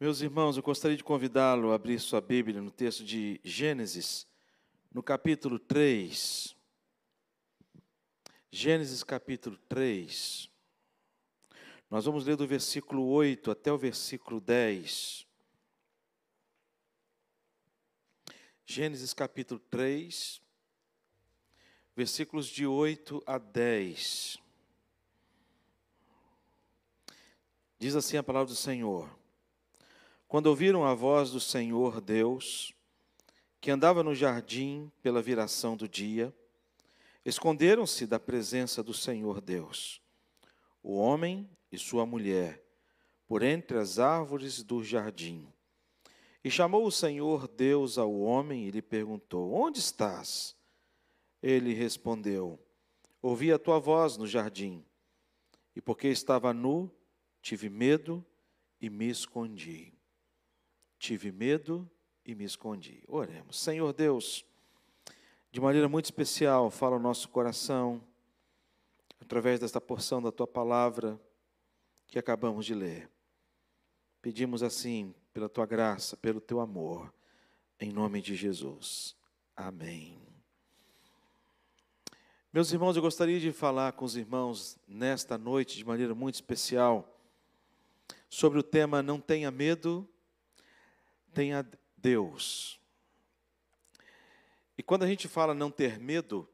Meus 0.00 0.20
irmãos, 0.20 0.56
eu 0.56 0.62
gostaria 0.62 0.96
de 0.96 1.04
convidá-lo 1.04 1.70
a 1.70 1.76
abrir 1.76 2.00
sua 2.00 2.20
Bíblia 2.20 2.60
no 2.60 2.70
texto 2.70 3.04
de 3.04 3.40
Gênesis, 3.44 4.26
no 4.92 5.04
capítulo 5.04 5.56
3. 5.56 6.56
Gênesis 8.50 9.04
capítulo 9.04 9.56
3. 9.68 10.50
Nós 11.88 12.04
vamos 12.06 12.26
ler 12.26 12.34
do 12.34 12.44
versículo 12.44 13.06
8 13.06 13.52
até 13.52 13.72
o 13.72 13.78
versículo 13.78 14.40
10. 14.40 15.24
Gênesis 18.66 19.14
capítulo 19.14 19.60
3, 19.70 20.42
versículos 21.94 22.48
de 22.48 22.66
8 22.66 23.22
a 23.24 23.38
10. 23.38 24.38
Diz 27.78 27.94
assim 27.94 28.16
a 28.16 28.24
palavra 28.24 28.48
do 28.48 28.56
Senhor: 28.56 29.08
Quando 30.34 30.48
ouviram 30.48 30.84
a 30.84 30.94
voz 30.94 31.30
do 31.30 31.38
Senhor 31.38 32.00
Deus, 32.00 32.74
que 33.60 33.70
andava 33.70 34.02
no 34.02 34.16
jardim 34.16 34.90
pela 35.00 35.22
viração 35.22 35.76
do 35.76 35.88
dia, 35.88 36.34
esconderam-se 37.24 38.04
da 38.04 38.18
presença 38.18 38.82
do 38.82 38.92
Senhor 38.92 39.40
Deus, 39.40 40.02
o 40.82 40.96
homem 40.96 41.48
e 41.70 41.78
sua 41.78 42.04
mulher, 42.04 42.60
por 43.28 43.44
entre 43.44 43.78
as 43.78 44.00
árvores 44.00 44.60
do 44.64 44.82
jardim. 44.82 45.46
E 46.42 46.50
chamou 46.50 46.84
o 46.84 46.90
Senhor 46.90 47.46
Deus 47.46 47.96
ao 47.96 48.12
homem 48.12 48.66
e 48.66 48.72
lhe 48.72 48.82
perguntou: 48.82 49.52
Onde 49.54 49.78
estás? 49.78 50.56
Ele 51.40 51.72
respondeu: 51.72 52.58
Ouvi 53.22 53.52
a 53.52 53.58
tua 53.60 53.78
voz 53.78 54.16
no 54.16 54.26
jardim, 54.26 54.84
e 55.76 55.80
porque 55.80 56.08
estava 56.08 56.52
nu, 56.52 56.90
tive 57.40 57.70
medo 57.70 58.26
e 58.80 58.90
me 58.90 59.08
escondi. 59.08 59.93
Tive 61.04 61.30
medo 61.30 61.86
e 62.24 62.34
me 62.34 62.44
escondi. 62.44 63.04
Oremos. 63.06 63.60
Senhor 63.60 63.92
Deus, 63.92 64.42
de 65.52 65.60
maneira 65.60 65.86
muito 65.86 66.06
especial, 66.06 66.70
fala 66.70 66.96
o 66.96 66.98
nosso 66.98 67.28
coração, 67.28 68.02
através 69.20 69.60
desta 69.60 69.82
porção 69.82 70.22
da 70.22 70.32
tua 70.32 70.46
palavra 70.46 71.20
que 72.06 72.18
acabamos 72.18 72.64
de 72.64 72.74
ler. 72.74 73.10
Pedimos 74.22 74.62
assim, 74.62 75.14
pela 75.30 75.46
tua 75.46 75.66
graça, 75.66 76.16
pelo 76.16 76.40
teu 76.40 76.58
amor, 76.58 77.12
em 77.78 77.92
nome 77.92 78.22
de 78.22 78.34
Jesus. 78.34 79.14
Amém. 79.54 80.18
Meus 82.50 82.72
irmãos, 82.72 82.96
eu 82.96 83.02
gostaria 83.02 83.38
de 83.38 83.52
falar 83.52 83.92
com 83.92 84.06
os 84.06 84.16
irmãos 84.16 84.78
nesta 84.88 85.36
noite, 85.36 85.76
de 85.76 85.84
maneira 85.84 86.14
muito 86.14 86.36
especial, 86.36 87.20
sobre 88.26 88.58
o 88.58 88.62
tema 88.62 89.02
Não 89.02 89.20
tenha 89.20 89.50
medo, 89.50 90.08
tenha 91.34 91.68
Deus. 91.96 92.80
E 94.78 94.82
quando 94.82 95.02
a 95.02 95.08
gente 95.08 95.26
fala 95.26 95.52
não 95.52 95.70
ter 95.70 95.98
medo, 95.98 96.48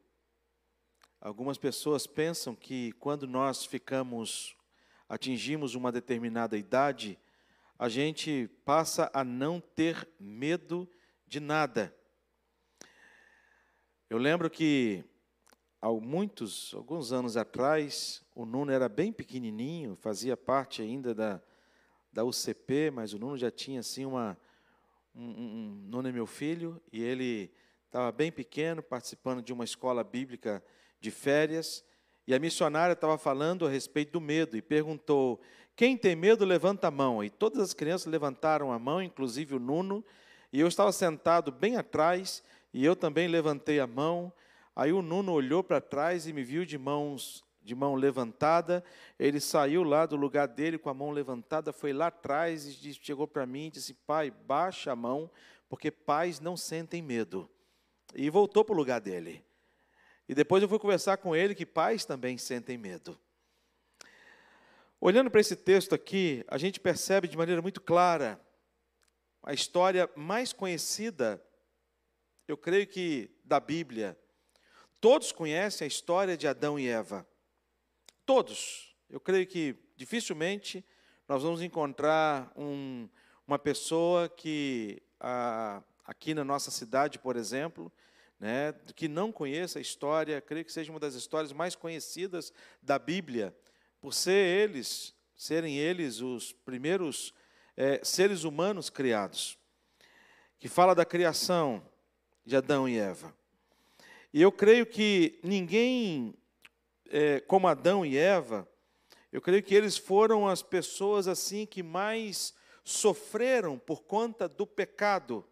algumas 1.20 1.58
pessoas 1.58 2.06
pensam 2.06 2.54
que 2.54 2.92
quando 2.92 3.26
nós 3.26 3.64
ficamos, 3.64 4.56
atingimos 5.08 5.74
uma 5.74 5.92
determinada 5.92 6.56
idade, 6.56 7.18
a 7.78 7.88
gente 7.88 8.48
passa 8.64 9.10
a 9.12 9.22
não 9.22 9.60
ter 9.60 10.08
medo 10.18 10.88
de 11.26 11.40
nada. 11.40 11.94
Eu 14.08 14.18
lembro 14.18 14.48
que 14.48 15.04
há 15.80 15.90
muitos, 15.90 16.74
alguns 16.74 17.12
anos 17.12 17.36
atrás, 17.36 18.22
o 18.34 18.44
Nuno 18.46 18.72
era 18.72 18.88
bem 18.88 19.12
pequenininho, 19.12 19.96
fazia 19.96 20.36
parte 20.36 20.82
ainda 20.82 21.14
da, 21.14 21.40
da 22.12 22.24
UCP, 22.24 22.90
mas 22.90 23.12
o 23.12 23.18
Nuno 23.18 23.36
já 23.36 23.50
tinha 23.50 23.80
assim 23.80 24.04
uma 24.04 24.38
um, 25.14 25.24
um, 25.24 25.86
Nuno 25.88 26.08
é 26.08 26.12
meu 26.12 26.26
filho 26.26 26.80
e 26.92 27.02
ele 27.02 27.52
estava 27.86 28.12
bem 28.12 28.30
pequeno, 28.30 28.82
participando 28.82 29.42
de 29.42 29.52
uma 29.52 29.64
escola 29.64 30.04
bíblica 30.04 30.62
de 31.00 31.10
férias, 31.10 31.84
e 32.26 32.34
a 32.34 32.38
missionária 32.38 32.92
estava 32.92 33.18
falando 33.18 33.66
a 33.66 33.70
respeito 33.70 34.12
do 34.12 34.20
medo 34.20 34.56
e 34.56 34.62
perguntou: 34.62 35.40
quem 35.74 35.96
tem 35.96 36.14
medo 36.14 36.44
levanta 36.44 36.88
a 36.88 36.90
mão. 36.90 37.24
E 37.24 37.30
todas 37.30 37.60
as 37.60 37.72
crianças 37.72 38.06
levantaram 38.06 38.70
a 38.70 38.78
mão, 38.78 39.02
inclusive 39.02 39.54
o 39.54 39.58
Nuno, 39.58 40.04
e 40.52 40.60
eu 40.60 40.68
estava 40.68 40.92
sentado 40.92 41.50
bem 41.50 41.76
atrás 41.76 42.42
e 42.72 42.84
eu 42.84 42.94
também 42.94 43.26
levantei 43.26 43.80
a 43.80 43.86
mão. 43.86 44.32
Aí 44.76 44.92
o 44.92 45.02
Nuno 45.02 45.32
olhou 45.32 45.64
para 45.64 45.80
trás 45.80 46.26
e 46.26 46.32
me 46.32 46.44
viu 46.44 46.64
de 46.64 46.78
mãos 46.78 47.42
de 47.62 47.74
mão 47.74 47.94
levantada. 47.94 48.82
Ele 49.18 49.40
saiu 49.40 49.82
lá 49.82 50.06
do 50.06 50.16
lugar 50.16 50.48
dele 50.48 50.78
com 50.78 50.88
a 50.88 50.94
mão 50.94 51.10
levantada, 51.10 51.72
foi 51.72 51.92
lá 51.92 52.08
atrás 52.08 52.66
e 52.66 52.94
chegou 52.94 53.26
para 53.26 53.46
mim 53.46 53.66
e 53.66 53.70
disse: 53.70 53.94
Pai, 53.94 54.30
baixa 54.30 54.92
a 54.92 54.96
mão, 54.96 55.30
porque 55.68 55.90
pais 55.90 56.40
não 56.40 56.56
sentem 56.56 57.02
medo. 57.02 57.48
E 58.14 58.28
voltou 58.28 58.64
para 58.64 58.74
o 58.74 58.76
lugar 58.76 59.00
dele. 59.00 59.44
E 60.28 60.34
depois 60.34 60.62
eu 60.62 60.68
fui 60.68 60.78
conversar 60.78 61.16
com 61.18 61.34
ele 61.34 61.54
que 61.54 61.66
pais 61.66 62.04
também 62.04 62.38
sentem 62.38 62.76
medo. 62.78 63.18
Olhando 65.00 65.30
para 65.30 65.40
esse 65.40 65.56
texto 65.56 65.94
aqui, 65.94 66.44
a 66.48 66.58
gente 66.58 66.78
percebe 66.78 67.26
de 67.26 67.36
maneira 67.36 67.62
muito 67.62 67.80
clara 67.80 68.40
a 69.42 69.54
história 69.54 70.08
mais 70.14 70.52
conhecida, 70.52 71.42
eu 72.46 72.58
creio 72.58 72.86
que 72.86 73.30
da 73.42 73.58
Bíblia, 73.58 74.16
Todos 75.00 75.32
conhecem 75.32 75.86
a 75.86 75.88
história 75.88 76.36
de 76.36 76.46
Adão 76.46 76.78
e 76.78 76.86
Eva. 76.86 77.26
Todos. 78.32 78.94
Eu 79.10 79.18
creio 79.18 79.44
que 79.44 79.74
dificilmente 79.96 80.86
nós 81.26 81.42
vamos 81.42 81.62
encontrar 81.62 82.52
um, 82.54 83.08
uma 83.44 83.58
pessoa 83.58 84.28
que, 84.28 85.02
a, 85.18 85.82
aqui 86.04 86.32
na 86.32 86.44
nossa 86.44 86.70
cidade, 86.70 87.18
por 87.18 87.34
exemplo, 87.34 87.90
né, 88.38 88.72
que 88.94 89.08
não 89.08 89.32
conheça 89.32 89.80
a 89.80 89.82
história, 89.82 90.40
creio 90.40 90.64
que 90.64 90.70
seja 90.72 90.92
uma 90.92 91.00
das 91.00 91.16
histórias 91.16 91.52
mais 91.52 91.74
conhecidas 91.74 92.52
da 92.80 93.00
Bíblia, 93.00 93.52
por 94.00 94.14
ser 94.14 94.46
eles, 94.46 95.12
serem 95.34 95.76
eles 95.76 96.20
os 96.20 96.52
primeiros 96.52 97.34
é, 97.76 98.00
seres 98.04 98.44
humanos 98.44 98.88
criados, 98.88 99.58
que 100.56 100.68
fala 100.68 100.94
da 100.94 101.04
criação 101.04 101.84
de 102.46 102.54
Adão 102.54 102.88
e 102.88 102.96
Eva. 102.96 103.36
E 104.32 104.40
eu 104.40 104.52
creio 104.52 104.86
que 104.86 105.40
ninguém, 105.42 106.32
é, 107.10 107.40
como 107.40 107.68
Adão 107.68 108.06
e 108.06 108.16
Eva, 108.16 108.68
eu 109.32 109.40
creio 109.40 109.62
que 109.62 109.74
eles 109.74 109.96
foram 109.96 110.48
as 110.48 110.62
pessoas 110.62 111.28
assim 111.28 111.66
que 111.66 111.82
mais 111.82 112.54
sofreram 112.84 113.78
por 113.78 114.02
conta 114.02 114.48
do 114.48 114.66
pecado, 114.66 115.44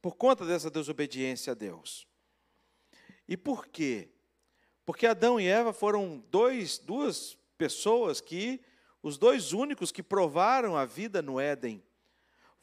por 0.00 0.16
conta 0.16 0.46
dessa 0.46 0.70
desobediência 0.70 1.52
a 1.52 1.54
Deus. 1.54 2.06
E 3.28 3.36
por 3.36 3.66
quê? 3.66 4.08
Porque 4.84 5.06
Adão 5.06 5.40
e 5.40 5.46
Eva 5.46 5.72
foram 5.72 6.24
dois, 6.30 6.78
duas 6.78 7.36
pessoas 7.56 8.20
que, 8.20 8.60
os 9.02 9.18
dois 9.18 9.52
únicos 9.52 9.90
que 9.90 10.02
provaram 10.02 10.76
a 10.76 10.84
vida 10.84 11.20
no 11.20 11.40
Éden 11.40 11.82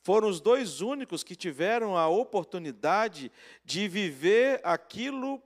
foram 0.02 0.30
os 0.30 0.40
dois 0.40 0.80
únicos 0.82 1.24
que 1.24 1.36
tiveram 1.36 1.98
a 1.98 2.08
oportunidade 2.08 3.32
de 3.66 3.88
viver 3.88 4.62
aquilo 4.64 5.42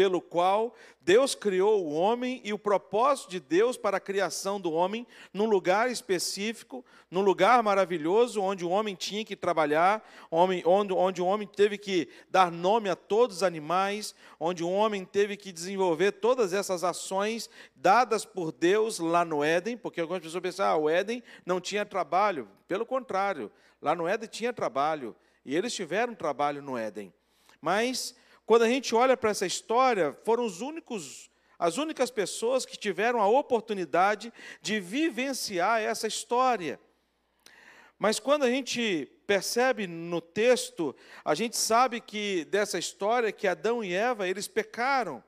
pelo 0.00 0.22
qual 0.22 0.74
Deus 1.02 1.34
criou 1.34 1.84
o 1.84 1.92
homem 1.92 2.40
e 2.42 2.54
o 2.54 2.58
propósito 2.58 3.28
de 3.28 3.38
Deus 3.38 3.76
para 3.76 3.98
a 3.98 4.00
criação 4.00 4.58
do 4.58 4.72
homem 4.72 5.06
num 5.30 5.44
lugar 5.44 5.90
específico, 5.90 6.82
num 7.10 7.20
lugar 7.20 7.62
maravilhoso, 7.62 8.40
onde 8.40 8.64
o 8.64 8.70
homem 8.70 8.94
tinha 8.94 9.22
que 9.26 9.36
trabalhar, 9.36 10.02
onde, 10.30 11.20
o 11.20 11.26
homem 11.26 11.46
teve 11.46 11.76
que 11.76 12.08
dar 12.30 12.50
nome 12.50 12.88
a 12.88 12.96
todos 12.96 13.36
os 13.36 13.42
animais, 13.42 14.14
onde 14.40 14.64
o 14.64 14.70
homem 14.70 15.04
teve 15.04 15.36
que 15.36 15.52
desenvolver 15.52 16.12
todas 16.12 16.54
essas 16.54 16.82
ações 16.82 17.50
dadas 17.76 18.24
por 18.24 18.52
Deus 18.52 18.98
lá 18.98 19.22
no 19.22 19.44
Éden, 19.44 19.76
porque 19.76 20.00
algumas 20.00 20.22
pessoas 20.22 20.40
pensam, 20.40 20.64
ah, 20.64 20.76
o 20.78 20.88
Éden 20.88 21.22
não 21.44 21.60
tinha 21.60 21.84
trabalho. 21.84 22.48
Pelo 22.66 22.86
contrário, 22.86 23.52
lá 23.82 23.94
no 23.94 24.08
Éden 24.08 24.30
tinha 24.30 24.50
trabalho, 24.50 25.14
e 25.44 25.54
eles 25.54 25.74
tiveram 25.74 26.14
trabalho 26.14 26.62
no 26.62 26.78
Éden. 26.78 27.12
Mas 27.60 28.14
quando 28.50 28.62
a 28.62 28.68
gente 28.68 28.96
olha 28.96 29.16
para 29.16 29.30
essa 29.30 29.46
história, 29.46 30.12
foram 30.24 30.44
os 30.44 30.60
únicos, 30.60 31.30
as 31.56 31.78
únicas 31.78 32.10
pessoas 32.10 32.66
que 32.66 32.76
tiveram 32.76 33.20
a 33.20 33.28
oportunidade 33.28 34.32
de 34.60 34.80
vivenciar 34.80 35.80
essa 35.80 36.08
história. 36.08 36.80
Mas 37.96 38.18
quando 38.18 38.42
a 38.42 38.50
gente 38.50 39.08
percebe 39.24 39.86
no 39.86 40.20
texto, 40.20 40.96
a 41.24 41.32
gente 41.32 41.56
sabe 41.56 42.00
que 42.00 42.44
dessa 42.46 42.76
história 42.76 43.30
que 43.30 43.46
Adão 43.46 43.84
e 43.84 43.94
Eva, 43.94 44.26
eles 44.26 44.48
pecaram. 44.48 45.22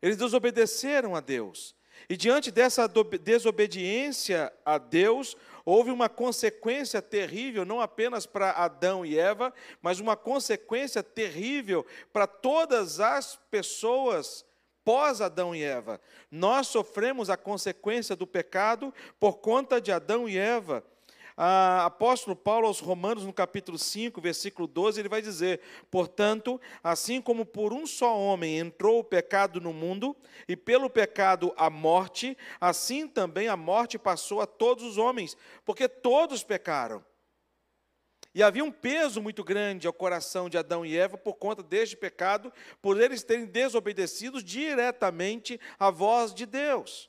Eles 0.00 0.16
desobedeceram 0.16 1.14
a 1.14 1.20
Deus. 1.20 1.76
E 2.08 2.16
diante 2.16 2.50
dessa 2.50 2.88
desobediência 3.20 4.52
a 4.64 4.78
Deus, 4.78 5.36
houve 5.64 5.90
uma 5.90 6.08
consequência 6.08 7.00
terrível, 7.02 7.64
não 7.64 7.80
apenas 7.80 8.26
para 8.26 8.50
Adão 8.50 9.04
e 9.04 9.18
Eva, 9.18 9.52
mas 9.82 10.00
uma 10.00 10.16
consequência 10.16 11.02
terrível 11.02 11.84
para 12.12 12.26
todas 12.26 13.00
as 13.00 13.36
pessoas 13.50 14.44
pós 14.84 15.20
Adão 15.20 15.54
e 15.54 15.62
Eva. 15.62 16.00
Nós 16.30 16.68
sofremos 16.68 17.28
a 17.28 17.36
consequência 17.36 18.16
do 18.16 18.26
pecado 18.26 18.92
por 19.20 19.36
conta 19.38 19.80
de 19.80 19.92
Adão 19.92 20.26
e 20.26 20.38
Eva. 20.38 20.82
A, 21.40 21.86
apóstolo 21.86 22.34
Paulo 22.34 22.66
aos 22.66 22.80
Romanos, 22.80 23.24
no 23.24 23.32
capítulo 23.32 23.78
5, 23.78 24.20
versículo 24.20 24.66
12, 24.66 25.00
ele 25.00 25.08
vai 25.08 25.22
dizer: 25.22 25.60
Portanto, 25.88 26.60
assim 26.82 27.20
como 27.22 27.46
por 27.46 27.72
um 27.72 27.86
só 27.86 28.18
homem 28.18 28.58
entrou 28.58 28.98
o 28.98 29.04
pecado 29.04 29.60
no 29.60 29.72
mundo, 29.72 30.16
e 30.48 30.56
pelo 30.56 30.90
pecado 30.90 31.54
a 31.56 31.70
morte, 31.70 32.36
assim 32.60 33.06
também 33.06 33.46
a 33.46 33.56
morte 33.56 33.96
passou 33.96 34.40
a 34.40 34.46
todos 34.46 34.82
os 34.82 34.98
homens, 34.98 35.36
porque 35.64 35.88
todos 35.88 36.42
pecaram. 36.42 37.04
E 38.34 38.42
havia 38.42 38.64
um 38.64 38.72
peso 38.72 39.22
muito 39.22 39.44
grande 39.44 39.86
ao 39.86 39.92
coração 39.92 40.50
de 40.50 40.58
Adão 40.58 40.84
e 40.84 40.96
Eva 40.96 41.16
por 41.16 41.34
conta 41.34 41.62
deste 41.62 41.96
pecado, 41.96 42.52
por 42.82 43.00
eles 43.00 43.22
terem 43.22 43.46
desobedecido 43.46 44.42
diretamente 44.42 45.58
à 45.78 45.88
voz 45.88 46.34
de 46.34 46.46
Deus. 46.46 47.08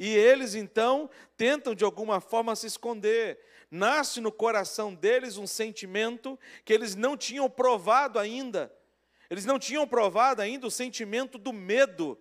E 0.00 0.16
eles 0.16 0.54
então 0.54 1.10
tentam 1.36 1.74
de 1.74 1.84
alguma 1.84 2.22
forma 2.22 2.56
se 2.56 2.66
esconder. 2.66 3.38
Nasce 3.70 4.18
no 4.18 4.32
coração 4.32 4.94
deles 4.94 5.36
um 5.36 5.46
sentimento 5.46 6.40
que 6.64 6.72
eles 6.72 6.94
não 6.94 7.18
tinham 7.18 7.50
provado 7.50 8.18
ainda. 8.18 8.74
Eles 9.28 9.44
não 9.44 9.58
tinham 9.58 9.86
provado 9.86 10.40
ainda 10.40 10.66
o 10.66 10.70
sentimento 10.70 11.36
do 11.36 11.52
medo. 11.52 12.18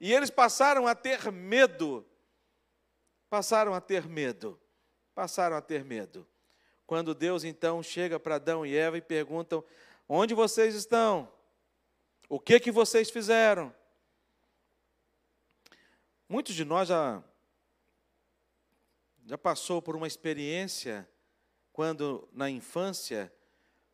E 0.00 0.12
eles 0.12 0.30
passaram 0.30 0.84
a 0.84 0.96
ter 0.96 1.30
medo. 1.30 2.04
Passaram 3.30 3.72
a 3.72 3.80
ter 3.80 4.08
medo. 4.08 4.60
Passaram 5.14 5.56
a 5.56 5.60
ter 5.60 5.84
medo. 5.84 6.26
Quando 6.88 7.14
Deus 7.14 7.44
então 7.44 7.84
chega 7.84 8.18
para 8.18 8.34
Adão 8.34 8.66
e 8.66 8.76
Eva 8.76 8.98
e 8.98 9.00
perguntam: 9.00 9.62
"Onde 10.08 10.34
vocês 10.34 10.74
estão? 10.74 11.32
O 12.28 12.40
que 12.40 12.58
que 12.58 12.72
vocês 12.72 13.10
fizeram?" 13.10 13.72
Muitos 16.28 16.56
de 16.56 16.64
nós 16.64 16.88
já, 16.88 17.22
já 19.24 19.38
passou 19.38 19.80
por 19.80 19.94
uma 19.94 20.08
experiência 20.08 21.08
quando 21.72 22.28
na 22.32 22.50
infância 22.50 23.32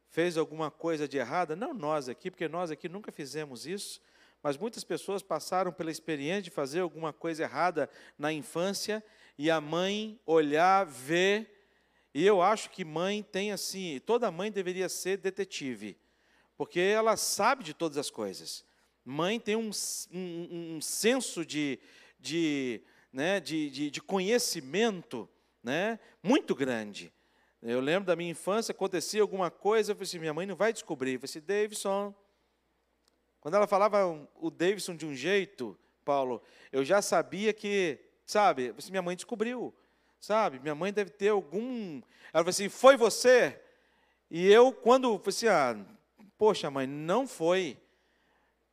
fez 0.08 0.38
alguma 0.38 0.70
coisa 0.70 1.06
de 1.06 1.19
errada, 1.19 1.55
não 1.55 1.75
nós 1.75 2.08
aqui, 2.08 2.31
porque 2.31 2.49
nós 2.49 2.70
aqui 2.70 2.88
nunca 2.88 3.12
fizemos 3.12 3.67
isso, 3.67 4.00
mas 4.43 4.56
muitas 4.56 4.82
pessoas 4.82 5.23
passaram 5.23 5.70
pela 5.70 5.90
experiência 5.90 6.44
de 6.44 6.50
fazer 6.50 6.81
alguma 6.81 7.12
coisa 7.12 7.43
errada 7.43 7.90
na 8.19 8.32
infância 8.32 9.05
e 9.37 9.50
a 9.50 9.61
mãe 9.61 10.19
olhar, 10.25 10.87
ver, 10.87 11.69
e 12.14 12.25
eu 12.25 12.40
acho 12.40 12.70
que 12.70 12.82
mãe 12.82 13.23
tem 13.23 13.52
assim, 13.52 14.00
toda 14.06 14.31
mãe 14.31 14.50
deveria 14.50 14.88
ser 14.88 15.19
detetive, 15.19 15.99
porque 16.56 16.81
ela 16.81 17.14
sabe 17.14 17.62
de 17.62 17.75
todas 17.75 17.99
as 17.99 18.11
coisas. 18.11 18.64
Mãe 19.05 19.38
tem 19.38 19.56
um, 19.56 19.70
um, 20.12 20.76
um 20.76 20.81
senso 20.81 21.44
de, 21.44 21.78
de, 22.23 22.81
né, 23.13 23.41
de, 23.41 23.69
de, 23.69 23.91
de 23.91 24.01
conhecimento 24.01 25.29
né, 25.63 25.99
muito 26.23 26.55
grande. 26.55 27.13
Eu 27.61 27.81
lembro 27.81 28.07
da 28.07 28.17
minha 28.17 28.31
infância, 28.31 28.73
acontecia 28.73 29.21
alguma 29.21 29.51
coisa, 29.51 29.93
eu 29.93 29.97
falei 29.97 30.07
assim, 30.07 30.19
minha 30.19 30.35
mãe 30.35 30.47
não 30.47 30.57
vai 30.57 30.73
descobrir. 30.73 31.15
Eu 31.15 31.21
falei 31.21 31.31
assim, 31.31 31.41
Davidson. 31.41 32.15
Quando 33.41 33.55
ela 33.55 33.67
falava 33.67 34.29
o 34.37 34.51
Davidson 34.51 34.97
de 34.97 35.05
um 35.05 35.15
jeito, 35.15 35.77
Paulo, 36.05 36.41
eu 36.71 36.85
já 36.85 37.03
sabia 37.03 37.53
que, 37.53 37.99
sabe, 38.25 38.73
assim, 38.79 38.91
minha 38.91 39.03
mãe 39.03 39.17
descobriu, 39.17 39.75
sabe, 40.21 40.61
minha 40.61 40.75
mãe 40.75 40.93
deve 40.93 41.11
ter 41.11 41.29
algum. 41.29 42.01
Ela 42.33 42.45
falou 42.45 42.51
assim, 42.51 42.69
foi 42.69 42.97
você? 42.97 43.61
E 44.31 44.49
eu, 44.51 44.73
quando, 44.73 45.19
falei 45.19 45.29
assim, 45.29 45.49
ah, 45.49 45.77
poxa, 46.39 46.71
mãe, 46.71 46.87
não 46.87 47.27
foi. 47.27 47.77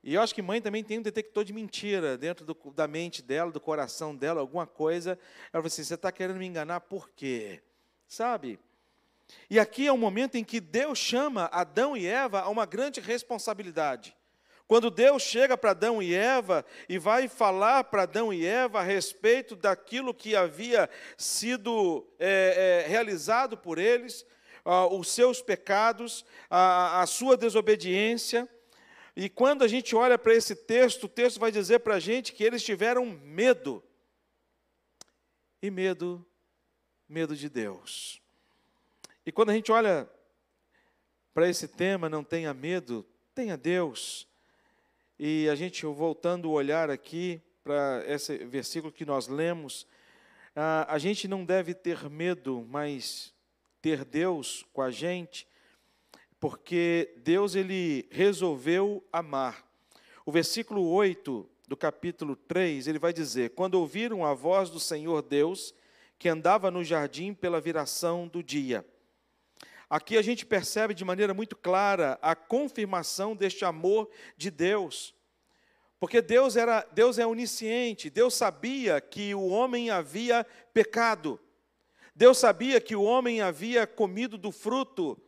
E 0.03 0.13
eu 0.13 0.21
acho 0.21 0.33
que 0.33 0.41
mãe 0.41 0.61
também 0.61 0.83
tem 0.83 0.99
um 0.99 1.01
detector 1.01 1.43
de 1.43 1.51
mentira 1.51 2.17
dentro 2.17 2.45
do, 2.45 2.55
da 2.73 2.87
mente 2.87 3.21
dela, 3.21 3.51
do 3.51 3.59
coração 3.59 4.15
dela, 4.15 4.39
alguma 4.39 4.65
coisa. 4.65 5.11
Ela 5.51 5.61
fala 5.61 5.67
assim: 5.67 5.83
você 5.83 5.95
está 5.95 6.11
querendo 6.11 6.37
me 6.37 6.45
enganar 6.45 6.81
por 6.81 7.09
quê? 7.09 7.61
Sabe? 8.07 8.59
E 9.49 9.59
aqui 9.59 9.85
é 9.85 9.91
o 9.91 9.97
momento 9.97 10.35
em 10.35 10.43
que 10.43 10.59
Deus 10.59 10.97
chama 10.97 11.49
Adão 11.51 11.95
e 11.95 12.07
Eva 12.07 12.41
a 12.41 12.49
uma 12.49 12.65
grande 12.65 12.99
responsabilidade. 12.99 14.15
Quando 14.67 14.91
Deus 14.91 15.23
chega 15.23 15.57
para 15.57 15.71
Adão 15.71 16.01
e 16.01 16.13
Eva 16.13 16.63
e 16.87 16.99
vai 16.99 17.27
falar 17.27 17.85
para 17.85 18.03
Adão 18.03 18.31
e 18.31 18.45
Eva 18.45 18.79
a 18.79 18.83
respeito 18.83 19.55
daquilo 19.55 20.13
que 20.13 20.35
havia 20.35 20.87
sido 21.17 22.07
é, 22.19 22.83
é, 22.85 22.87
realizado 22.87 23.57
por 23.57 23.79
eles, 23.79 24.25
os 24.91 25.07
seus 25.09 25.41
pecados, 25.41 26.23
a, 26.47 27.01
a 27.01 27.07
sua 27.07 27.35
desobediência, 27.35 28.47
e 29.15 29.29
quando 29.29 29.63
a 29.63 29.67
gente 29.67 29.95
olha 29.95 30.17
para 30.17 30.33
esse 30.33 30.55
texto, 30.55 31.05
o 31.05 31.09
texto 31.09 31.39
vai 31.39 31.51
dizer 31.51 31.79
para 31.79 31.95
a 31.95 31.99
gente 31.99 32.33
que 32.33 32.43
eles 32.43 32.63
tiveram 32.63 33.05
medo. 33.05 33.83
E 35.61 35.69
medo, 35.69 36.25
medo 37.07 37.35
de 37.35 37.49
Deus. 37.49 38.21
E 39.25 39.31
quando 39.31 39.49
a 39.49 39.53
gente 39.53 39.71
olha 39.71 40.09
para 41.33 41.49
esse 41.49 41.67
tema, 41.67 42.09
não 42.09 42.23
tenha 42.23 42.53
medo, 42.53 43.05
tenha 43.35 43.57
Deus. 43.57 44.27
E 45.17 45.49
a 45.49 45.55
gente, 45.55 45.85
voltando 45.85 46.49
o 46.49 46.53
olhar 46.53 46.89
aqui 46.89 47.41
para 47.63 48.03
esse 48.07 48.37
versículo 48.45 48.91
que 48.91 49.05
nós 49.05 49.27
lemos, 49.27 49.85
a 50.87 50.97
gente 50.97 51.27
não 51.27 51.43
deve 51.43 51.73
ter 51.73 52.09
medo, 52.09 52.65
mas 52.69 53.33
ter 53.81 54.03
Deus 54.05 54.65
com 54.73 54.81
a 54.81 54.91
gente, 54.91 55.47
porque 56.39 57.13
Deus 57.17 57.55
ele 57.55 58.07
resolveu 58.09 59.03
amar. 59.11 59.65
O 60.25 60.31
versículo 60.31 60.87
8 60.87 61.47
do 61.67 61.75
capítulo 61.75 62.35
3, 62.35 62.87
ele 62.87 62.99
vai 62.99 63.11
dizer: 63.11 63.51
Quando 63.51 63.75
ouviram 63.75 64.25
a 64.25 64.33
voz 64.33 64.69
do 64.69 64.79
Senhor 64.79 65.21
Deus, 65.21 65.73
que 66.17 66.29
andava 66.29 66.71
no 66.71 66.83
jardim 66.83 67.33
pela 67.33 67.61
viração 67.61 68.27
do 68.27 68.41
dia. 68.41 68.85
Aqui 69.89 70.17
a 70.17 70.21
gente 70.21 70.45
percebe 70.45 70.93
de 70.93 71.03
maneira 71.03 71.33
muito 71.33 71.55
clara 71.55 72.19
a 72.21 72.35
confirmação 72.35 73.35
deste 73.35 73.65
amor 73.65 74.09
de 74.37 74.51
Deus. 74.51 75.15
Porque 75.99 76.21
Deus 76.21 76.55
era, 76.55 76.87
Deus 76.91 77.17
é 77.17 77.25
onisciente, 77.25 78.09
Deus 78.09 78.33
sabia 78.33 79.01
que 79.01 79.33
o 79.33 79.47
homem 79.47 79.89
havia 79.89 80.45
pecado. 80.73 81.39
Deus 82.15 82.37
sabia 82.37 82.79
que 82.79 82.95
o 82.95 83.01
homem 83.01 83.41
havia 83.41 83.87
comido 83.87 84.37
do 84.37 84.51
fruto 84.51 85.19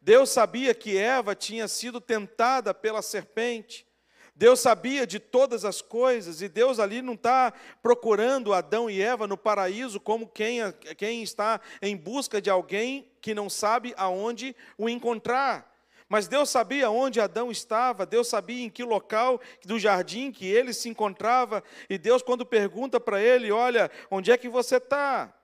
Deus 0.00 0.30
sabia 0.30 0.74
que 0.74 0.96
Eva 0.96 1.34
tinha 1.34 1.66
sido 1.68 2.00
tentada 2.00 2.72
pela 2.72 3.02
serpente. 3.02 3.86
Deus 4.34 4.60
sabia 4.60 5.06
de 5.06 5.18
todas 5.18 5.64
as 5.64 5.80
coisas, 5.80 6.42
e 6.42 6.48
Deus 6.48 6.78
ali 6.78 7.00
não 7.00 7.14
está 7.14 7.54
procurando 7.82 8.52
Adão 8.52 8.90
e 8.90 9.00
Eva 9.00 9.26
no 9.26 9.36
paraíso 9.36 9.98
como 9.98 10.28
quem, 10.28 10.60
quem 10.98 11.22
está 11.22 11.58
em 11.80 11.96
busca 11.96 12.38
de 12.38 12.50
alguém 12.50 13.10
que 13.22 13.34
não 13.34 13.48
sabe 13.48 13.94
aonde 13.96 14.54
o 14.76 14.90
encontrar. 14.90 15.74
Mas 16.06 16.28
Deus 16.28 16.50
sabia 16.50 16.90
onde 16.90 17.18
Adão 17.18 17.50
estava, 17.50 18.04
Deus 18.04 18.28
sabia 18.28 18.62
em 18.62 18.70
que 18.70 18.84
local 18.84 19.40
do 19.64 19.78
jardim 19.78 20.30
que 20.30 20.46
ele 20.46 20.74
se 20.74 20.90
encontrava, 20.90 21.64
e 21.88 21.96
Deus, 21.96 22.22
quando 22.22 22.44
pergunta 22.44 23.00
para 23.00 23.20
ele: 23.20 23.50
Olha, 23.50 23.90
onde 24.10 24.30
é 24.30 24.36
que 24.36 24.50
você 24.50 24.76
está? 24.76 25.34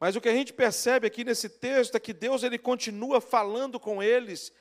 Mas 0.00 0.14
o 0.14 0.20
que 0.20 0.28
a 0.28 0.34
gente 0.34 0.52
percebe 0.52 1.06
aqui 1.06 1.24
nesse 1.24 1.48
texto 1.48 1.96
é 1.96 2.00
que 2.00 2.12
Deus 2.12 2.42
ele 2.42 2.58
continua 2.58 3.20
falando 3.20 3.80
com 3.80 4.02
eles, 4.02 4.52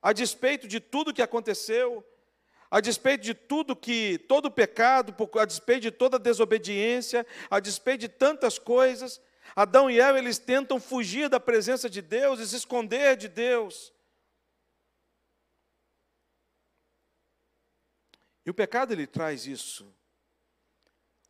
a 0.00 0.12
despeito 0.12 0.68
de 0.68 0.80
tudo 0.80 1.14
que 1.14 1.22
aconteceu, 1.22 2.06
a 2.70 2.80
despeito 2.80 3.24
de 3.24 3.34
tudo 3.34 3.76
que, 3.76 4.18
todo 4.28 4.46
o 4.46 4.50
pecado, 4.50 5.14
a 5.38 5.44
despeito 5.44 5.82
de 5.82 5.90
toda 5.90 6.16
a 6.16 6.20
desobediência, 6.20 7.26
a 7.50 7.60
despeito 7.60 8.00
de 8.00 8.08
tantas 8.08 8.58
coisas, 8.58 9.20
Adão 9.54 9.90
e 9.90 10.00
Eva 10.00 10.18
eles 10.18 10.38
tentam 10.38 10.80
fugir 10.80 11.28
da 11.28 11.40
presença 11.40 11.88
de 11.88 12.00
Deus 12.00 12.40
e 12.40 12.48
se 12.48 12.56
esconder 12.56 13.16
de 13.16 13.28
Deus. 13.28 13.92
E 18.44 18.50
o 18.50 18.54
pecado 18.54 18.92
ele 18.92 19.06
traz 19.06 19.46
isso. 19.46 19.94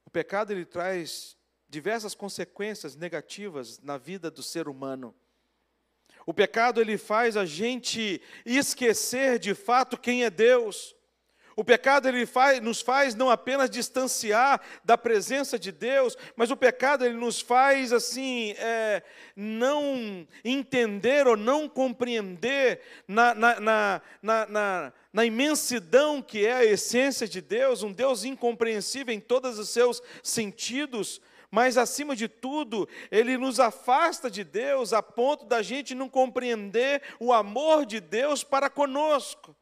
O 0.05 0.11
pecado 0.11 0.53
ele 0.53 0.65
traz 0.65 1.37
diversas 1.73 2.15
consequências 2.15 2.95
negativas 2.95 3.81
na 3.83 3.97
vida 3.97 4.31
do 4.31 4.43
ser 4.43 4.69
humano. 4.69 5.15
O 6.27 6.35
pecado 6.35 6.83
ele 6.83 6.99
faz 6.99 7.35
a 7.35 7.47
gente 7.47 8.21
esquecer 8.45 9.39
de 9.39 9.55
fato 9.55 9.97
quem 9.97 10.23
é 10.23 10.29
Deus. 10.29 10.95
O 11.57 11.65
pecado 11.65 12.09
ele 12.09 12.27
faz, 12.27 12.61
nos 12.61 12.83
faz 12.83 13.15
não 13.15 13.31
apenas 13.31 13.71
distanciar 13.71 14.61
da 14.85 14.99
presença 14.99 15.59
de 15.59 15.73
Deus, 15.73 16.15
mas 16.37 16.51
o 16.51 16.57
pecado 16.57 17.07
ele 17.07 17.17
nos 17.17 17.41
faz 17.41 17.91
assim 17.91 18.55
é, 18.59 19.03
não 19.35 20.27
entender 20.45 21.27
ou 21.27 21.39
não 21.39 21.71
compreender 21.71 22.83
na, 23.09 23.35
na, 23.35 23.61
na, 23.61 24.03
na, 24.23 24.93
na 25.11 25.25
imensidão 25.25 26.21
que 26.21 26.45
é 26.45 26.53
a 26.53 26.65
essência 26.65 27.27
de 27.27 27.41
Deus, 27.41 27.83
um 27.83 27.93
Deus 27.93 28.25
incompreensível 28.25 29.15
em 29.15 29.21
todos 29.21 29.59
os 29.59 29.71
seus 29.71 30.03
sentidos, 30.23 31.21
mas 31.53 31.77
acima 31.77 32.17
de 32.17 32.29
tudo, 32.29 32.89
ele 33.11 33.37
nos 33.37 33.61
afasta 33.61 34.31
de 34.31 34.43
Deus 34.43 34.95
a 34.95 35.03
ponto 35.03 35.45
da 35.45 35.61
gente 35.61 35.95
não 35.95 36.09
compreender 36.09 37.03
o 37.21 37.31
amor 37.31 37.85
de 37.85 38.01
Deus 38.01 38.43
para 38.43 38.71
conosco. 38.71 39.55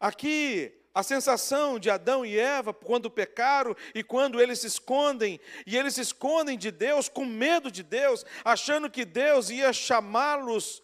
Aqui, 0.00 0.72
a 0.94 1.02
sensação 1.02 1.78
de 1.78 1.90
Adão 1.90 2.24
e 2.24 2.38
Eva 2.38 2.72
quando 2.72 3.10
pecaram 3.10 3.76
e 3.94 4.02
quando 4.02 4.40
eles 4.40 4.60
se 4.60 4.66
escondem, 4.66 5.38
e 5.66 5.76
eles 5.76 5.94
se 5.94 6.00
escondem 6.00 6.56
de 6.56 6.70
Deus 6.70 7.06
com 7.06 7.26
medo 7.26 7.70
de 7.70 7.82
Deus, 7.82 8.24
achando 8.42 8.90
que 8.90 9.04
Deus 9.04 9.50
ia 9.50 9.74
chamá-los, 9.74 10.82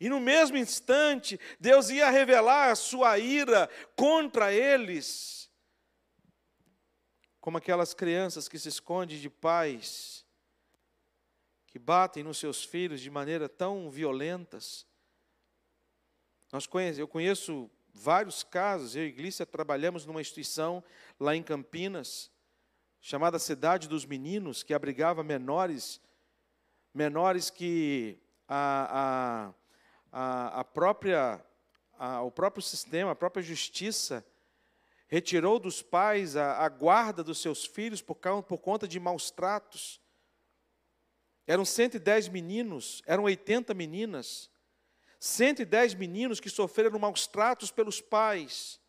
e 0.00 0.08
no 0.08 0.18
mesmo 0.18 0.56
instante, 0.56 1.38
Deus 1.60 1.90
ia 1.90 2.08
revelar 2.08 2.70
a 2.70 2.74
sua 2.74 3.18
ira 3.18 3.68
contra 3.94 4.52
eles, 4.52 5.41
como 7.42 7.58
aquelas 7.58 7.92
crianças 7.92 8.48
que 8.48 8.56
se 8.56 8.68
escondem 8.68 9.18
de 9.18 9.28
pais, 9.28 10.24
que 11.66 11.76
batem 11.76 12.22
nos 12.22 12.38
seus 12.38 12.62
filhos 12.62 13.00
de 13.00 13.10
maneira 13.10 13.48
tão 13.48 13.90
violentas. 13.90 14.86
Nós 16.52 16.68
conhece, 16.68 17.00
eu 17.00 17.08
conheço 17.08 17.68
vários 17.92 18.44
casos. 18.44 18.94
Eu 18.94 19.02
e 19.02 19.06
a 19.06 19.08
Igreja 19.08 19.44
trabalhamos 19.44 20.06
numa 20.06 20.20
instituição 20.20 20.84
lá 21.18 21.34
em 21.34 21.42
Campinas, 21.42 22.30
chamada 23.00 23.40
Cidade 23.40 23.88
dos 23.88 24.06
Meninos, 24.06 24.62
que 24.62 24.72
abrigava 24.72 25.24
menores, 25.24 26.00
menores 26.94 27.50
que 27.50 28.20
a, 28.46 29.50
a, 30.12 30.12
a, 30.12 30.60
a 30.60 30.64
própria, 30.64 31.44
a, 31.98 32.22
o 32.22 32.30
próprio 32.30 32.62
sistema, 32.62 33.10
a 33.10 33.16
própria 33.16 33.42
justiça, 33.42 34.24
retirou 35.12 35.58
dos 35.58 35.82
pais 35.82 36.36
a, 36.36 36.64
a 36.64 36.70
guarda 36.70 37.22
dos 37.22 37.36
seus 37.36 37.66
filhos 37.66 38.00
por, 38.00 38.16
por 38.16 38.56
conta 38.56 38.88
de 38.88 38.98
maus 38.98 39.30
tratos. 39.30 40.00
Eram 41.46 41.66
110 41.66 42.28
meninos, 42.28 43.02
eram 43.04 43.24
80 43.24 43.74
meninas. 43.74 44.50
110 45.20 45.92
meninos 45.96 46.40
que 46.40 46.48
sofreram 46.48 46.98
maus 46.98 47.26
tratos 47.26 47.70
pelos 47.70 48.00
pais. 48.00 48.80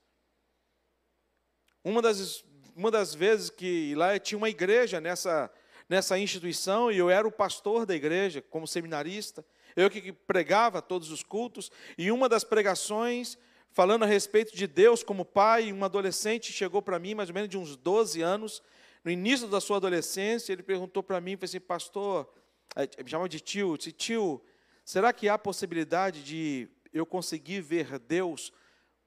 Uma 1.83 2.01
das, 2.01 2.41
uma 2.73 2.89
das 2.89 3.13
vezes 3.13 3.49
que 3.49 3.93
lá 3.95 4.17
tinha 4.17 4.37
uma 4.37 4.49
igreja 4.49 5.01
nessa, 5.01 5.51
nessa 5.89 6.17
instituição 6.17 6.89
e 6.89 6.97
eu 6.97 7.09
era 7.09 7.27
o 7.27 7.31
pastor 7.33 7.85
da 7.85 7.95
igreja, 7.95 8.41
como 8.41 8.65
seminarista. 8.65 9.45
Eu 9.75 9.89
que 9.89 10.13
pregava 10.13 10.81
todos 10.81 11.11
os 11.11 11.21
cultos, 11.21 11.69
e 11.97 12.09
uma 12.11 12.29
das 12.29 12.45
pregações, 12.45 13.37
falando 13.73 14.03
a 14.03 14.05
respeito 14.05 14.55
de 14.55 14.67
Deus 14.67 15.03
como 15.03 15.25
pai, 15.25 15.73
um 15.73 15.83
adolescente 15.83 16.53
chegou 16.53 16.81
para 16.81 16.97
mim, 16.99 17.13
mais 17.13 17.29
ou 17.29 17.35
menos 17.35 17.49
de 17.49 17.57
uns 17.57 17.75
12 17.75 18.21
anos, 18.21 18.63
no 19.03 19.11
início 19.11 19.47
da 19.47 19.59
sua 19.59 19.77
adolescência, 19.77 20.53
ele 20.53 20.63
perguntou 20.63 21.03
para 21.03 21.19
mim, 21.19 21.35
falou 21.35 21.45
assim, 21.45 21.59
pastor, 21.59 22.33
eh, 22.75 22.87
me 23.03 23.09
chamava 23.09 23.27
de 23.27 23.41
tio, 23.41 23.77
disse, 23.77 23.91
tio, 23.91 24.41
Será 24.85 25.13
que 25.13 25.29
há 25.29 25.37
possibilidade 25.37 26.23
de 26.23 26.67
eu 26.91 27.05
conseguir 27.05 27.61
ver 27.61 27.97
Deus 27.99 28.51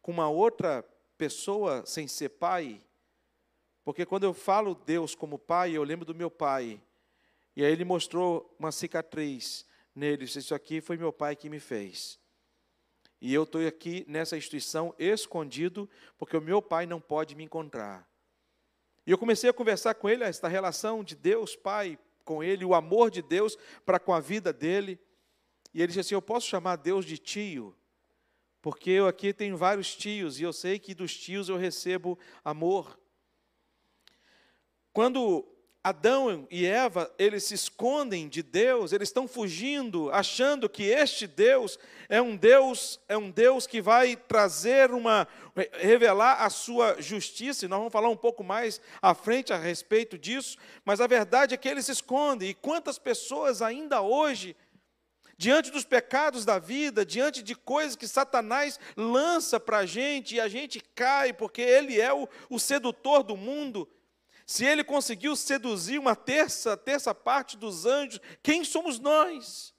com 0.01 0.11
uma 0.11 0.29
outra 0.29 0.83
pessoa 1.19 1.85
sem 1.85 2.09
ser 2.09 2.31
pai? 2.31 2.83
Porque 3.85 4.07
quando 4.07 4.25
eu 4.25 4.33
falo 4.33 4.75
Deus 4.75 5.15
como 5.15 5.39
pai, 5.39 5.73
eu 5.73 5.85
lembro 5.85 6.07
do 6.07 6.15
meu 6.15 6.31
pai. 6.31 6.81
E 7.55 7.63
aí 7.63 7.71
ele 7.71 7.85
mostrou 7.85 8.55
uma 8.59 8.73
cicatriz 8.73 9.67
nele. 9.95 10.25
Disse, 10.25 10.39
Isso 10.39 10.55
aqui 10.55 10.81
foi 10.81 10.97
meu 10.97 11.13
pai 11.13 11.37
que 11.37 11.51
me 11.51 11.61
fez. 11.61 12.19
E 13.21 13.33
eu 13.33 13.45
estou 13.45 13.67
aqui 13.67 14.05
nessa 14.09 14.37
instituição 14.37 14.95
escondido, 14.99 15.89
porque 16.19 16.37
o 16.37 16.41
meu 16.41 16.61
pai 16.61 16.87
não 16.87 17.01
pode 17.01 17.35
me 17.35 17.45
encontrar. 17.45 18.07
E 19.07 19.11
eu 19.11 19.19
comecei 19.19 19.49
a 19.49 19.53
conversar 19.53 19.95
com 19.95 20.09
ele, 20.09 20.25
esta 20.25 20.49
relação 20.49 21.05
de 21.05 21.15
Deus, 21.15 21.55
Pai, 21.55 21.99
com 22.25 22.43
ele, 22.43 22.65
o 22.65 22.75
amor 22.75 23.11
de 23.11 23.23
Deus 23.23 23.57
para 23.85 24.01
com 24.01 24.13
a 24.13 24.19
vida 24.19 24.53
dele. 24.53 24.99
E 25.73 25.81
ele 25.81 25.89
disse 25.89 26.01
assim: 26.01 26.15
Eu 26.15 26.23
posso 26.23 26.49
chamar 26.49 26.77
Deus 26.77 27.05
de 27.07 27.17
tio, 27.17 27.75
porque 28.61 28.91
eu 28.91 29.07
aqui 29.07 29.33
tenho 29.33 29.57
vários 29.57 29.95
tios 29.95 30.41
e 30.41 30.43
eu 30.43 30.53
sei 30.53 30.79
que 30.79 30.93
dos 30.93 31.17
tios 31.17 31.49
eu 31.49 31.57
recebo 31.57 32.19
amor. 32.45 32.99
Quando 34.93 35.47
Adão 35.87 36.49
e 36.50 36.66
Eva, 36.66 37.09
eles 37.16 37.45
se 37.45 37.55
escondem 37.55 38.28
de 38.28 38.43
Deus, 38.43 38.93
eles 38.93 39.09
estão 39.09 39.28
fugindo, 39.28 40.11
achando 40.11 40.69
que 40.69 40.83
este 40.83 41.28
Deus 41.28 41.78
é 42.09 42.21
um 42.21 42.37
Deus, 42.37 42.99
é 43.09 43.16
um 43.16 43.31
Deus 43.31 43.69
que 43.69 43.81
vai 43.81 44.16
trazer 44.16 44.90
uma 44.90 45.28
revelar 45.75 46.43
a 46.43 46.50
sua 46.50 47.00
justiça, 47.00 47.64
e 47.64 47.69
nós 47.69 47.78
vamos 47.78 47.93
falar 47.93 48.09
um 48.09 48.16
pouco 48.16 48.43
mais 48.43 48.81
à 49.00 49.14
frente 49.14 49.52
a 49.52 49.57
respeito 49.57 50.19
disso, 50.19 50.59
mas 50.85 51.00
a 51.00 51.07
verdade 51.07 51.55
é 51.55 51.57
que 51.57 51.69
eles 51.69 51.87
se 51.87 51.93
escondem. 51.93 52.49
E 52.49 52.55
quantas 52.55 52.99
pessoas 52.99 53.62
ainda 53.62 54.02
hoje 54.02 54.57
diante 55.38 55.71
dos 55.71 55.85
pecados 55.85 56.45
da 56.45 56.59
vida, 56.59 57.07
diante 57.07 57.45
de 57.45 57.55
coisas 57.55 57.95
que 57.95 58.09
Satanás 58.09 58.81
lança 58.97 59.61
para 59.61 59.78
a 59.78 59.87
gente 59.87 60.35
e 60.35 60.40
a 60.40 60.49
gente 60.49 60.81
cai, 60.97 61.33
porque 61.33 61.62
ele 61.62 62.00
é 62.00 62.12
o, 62.12 62.28
o 62.50 62.59
sedutor 62.59 63.23
do 63.23 63.37
mundo. 63.37 63.88
Se 64.47 64.65
ele 64.65 64.85
conseguiu 64.85 65.35
seduzir 65.35 65.99
uma 65.99 66.15
terça, 66.15 66.76
terça 66.76 67.12
parte 67.12 67.57
dos 67.57 67.85
anjos, 67.85 68.21
quem 68.43 68.62
somos 68.62 69.00
nós? 69.00 69.75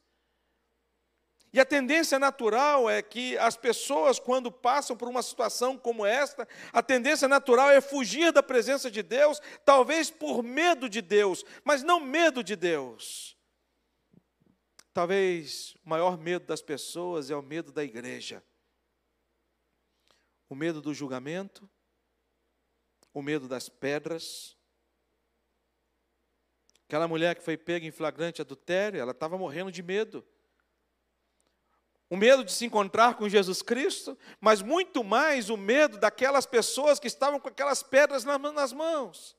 E 1.53 1.59
a 1.59 1.65
tendência 1.65 2.19
natural 2.19 2.89
é 2.89 3.01
que 3.01 3.38
as 3.38 3.55
pessoas, 3.55 4.19
quando 4.19 4.51
passam 4.51 4.97
por 4.97 5.07
uma 5.07 5.24
situação 5.24 5.77
como 5.77 6.05
esta, 6.05 6.45
a 6.74 6.83
tendência 6.83 7.29
natural 7.29 7.71
é 7.71 7.79
fugir 7.79 8.33
da 8.33 8.43
presença 8.43 8.91
de 8.91 9.01
Deus, 9.01 9.39
talvez 9.63 10.12
por 10.12 10.43
medo 10.43 10.89
de 10.89 11.01
Deus, 11.01 11.45
mas 11.63 11.81
não 11.81 12.01
medo 12.01 12.43
de 12.43 12.57
Deus. 12.57 13.38
Talvez 14.93 15.75
o 15.86 15.89
maior 15.89 16.17
medo 16.17 16.45
das 16.45 16.62
pessoas 16.62 17.31
é 17.31 17.36
o 17.36 17.41
medo 17.41 17.71
da 17.71 17.83
igreja. 17.83 18.43
O 20.50 20.55
medo 20.55 20.81
do 20.81 20.93
julgamento, 20.93 21.69
o 23.13 23.21
medo 23.21 23.47
das 23.47 23.69
pedras. 23.69 24.56
Aquela 26.88 27.08
mulher 27.08 27.36
que 27.36 27.44
foi 27.44 27.58
pega 27.58 27.86
em 27.86 27.91
flagrante 27.91 28.41
adultério, 28.41 28.98
ela 29.00 29.12
estava 29.12 29.38
morrendo 29.38 29.70
de 29.70 29.84
medo. 29.84 30.25
O 32.10 32.15
medo 32.15 32.46
de 32.46 32.53
se 32.53 32.65
encontrar 32.65 33.15
com 33.15 33.27
Jesus 33.27 33.62
Cristo, 33.62 34.17
mas 34.39 34.62
muito 34.62 35.03
mais 35.03 35.50
o 35.50 35.58
medo 35.58 35.98
daquelas 35.98 36.46
pessoas 36.46 36.98
que 36.98 37.08
estavam 37.08 37.41
com 37.41 37.50
aquelas 37.50 37.84
pedras 37.84 38.24
nas 38.24 38.72
mãos. 38.72 39.36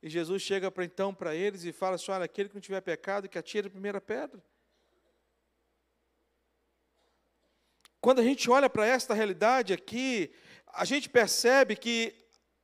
E 0.00 0.08
Jesus 0.08 0.40
chega 0.40 0.70
para 0.70 0.84
então 0.84 1.12
para 1.12 1.34
eles 1.34 1.64
e 1.64 1.72
fala 1.72 1.96
assim: 1.96 2.12
olha, 2.12 2.26
aquele 2.26 2.48
que 2.48 2.54
não 2.54 2.60
tiver 2.60 2.80
pecado, 2.80 3.28
que 3.28 3.38
atire 3.38 3.66
a 3.66 3.70
primeira 3.70 4.00
pedra. 4.00 4.40
Quando 8.00 8.20
a 8.20 8.22
gente 8.22 8.48
olha 8.48 8.70
para 8.70 8.86
esta 8.86 9.14
realidade 9.14 9.72
aqui, 9.72 10.32
a 10.68 10.84
gente 10.84 11.08
percebe 11.08 11.74
que 11.74 12.14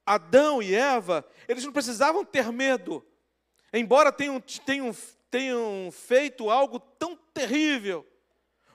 Adão 0.06 0.62
e 0.62 0.72
Eva, 0.72 1.28
eles 1.48 1.64
não 1.64 1.72
precisavam 1.72 2.24
ter 2.24 2.52
medo, 2.52 3.04
embora 3.72 4.12
tenham, 4.12 4.40
tenham, 4.40 4.96
tenham 5.30 5.90
feito 5.92 6.50
algo 6.50 6.78
tão 6.80 7.16
terrível, 7.16 8.06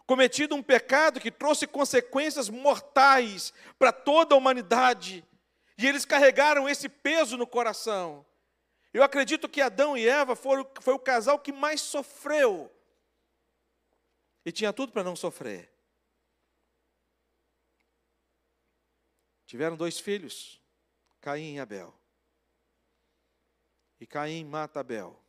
cometido 0.05 0.55
um 0.55 0.63
pecado 0.63 1.19
que 1.19 1.31
trouxe 1.31 1.67
consequências 1.67 2.49
mortais 2.49 3.53
para 3.77 3.91
toda 3.91 4.35
a 4.35 4.37
humanidade, 4.37 5.25
e 5.77 5.87
eles 5.87 6.05
carregaram 6.05 6.69
esse 6.69 6.87
peso 6.87 7.37
no 7.37 7.45
coração. 7.45 8.25
Eu 8.93 9.03
acredito 9.03 9.49
que 9.49 9.59
Adão 9.59 9.97
e 9.97 10.07
Eva 10.07 10.35
foram, 10.35 10.65
foi 10.79 10.93
o 10.93 10.99
casal 10.99 11.37
que 11.37 11.51
mais 11.51 11.81
sofreu. 11.81 12.71
E 14.45 14.51
tinha 14.51 14.71
tudo 14.71 14.93
para 14.93 15.03
não 15.03 15.15
sofrer. 15.15 15.69
Tiveram 19.45 19.75
dois 19.75 19.99
filhos, 19.99 20.61
Caim 21.19 21.55
e 21.55 21.59
Abel. 21.59 21.93
E 23.99 24.05
Caim 24.05 24.43
mata 24.43 24.79
Abel. 24.79 25.19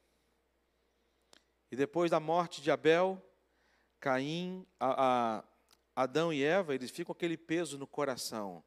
E 1.70 1.76
depois 1.76 2.11
da 2.11 2.20
morte 2.20 2.61
de 2.61 2.70
Abel, 2.70 3.23
Caim, 4.00 4.66
a, 4.78 5.38
a, 5.38 5.44
Adão 5.94 6.32
e 6.32 6.42
Eva, 6.42 6.75
eles 6.75 6.90
ficam 6.90 7.06
com 7.06 7.12
aquele 7.12 7.37
peso 7.37 7.78
no 7.78 7.87
coração 7.87 8.62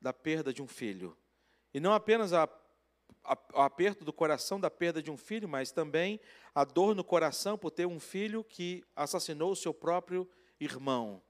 da 0.00 0.12
perda 0.12 0.52
de 0.52 0.62
um 0.62 0.66
filho. 0.66 1.16
E 1.74 1.80
não 1.80 1.92
apenas 1.92 2.32
a, 2.32 2.48
a, 3.22 3.38
o 3.54 3.60
aperto 3.60 4.04
do 4.04 4.12
coração 4.12 4.58
da 4.58 4.70
perda 4.70 5.02
de 5.02 5.10
um 5.10 5.16
filho, 5.16 5.48
mas 5.48 5.70
também 5.70 6.20
a 6.54 6.64
dor 6.64 6.94
no 6.94 7.04
coração 7.04 7.58
por 7.58 7.70
ter 7.70 7.86
um 7.86 8.00
filho 8.00 8.42
que 8.42 8.84
assassinou 8.94 9.52
o 9.52 9.56
seu 9.56 9.74
próprio 9.74 10.28
irmão. 10.58 11.22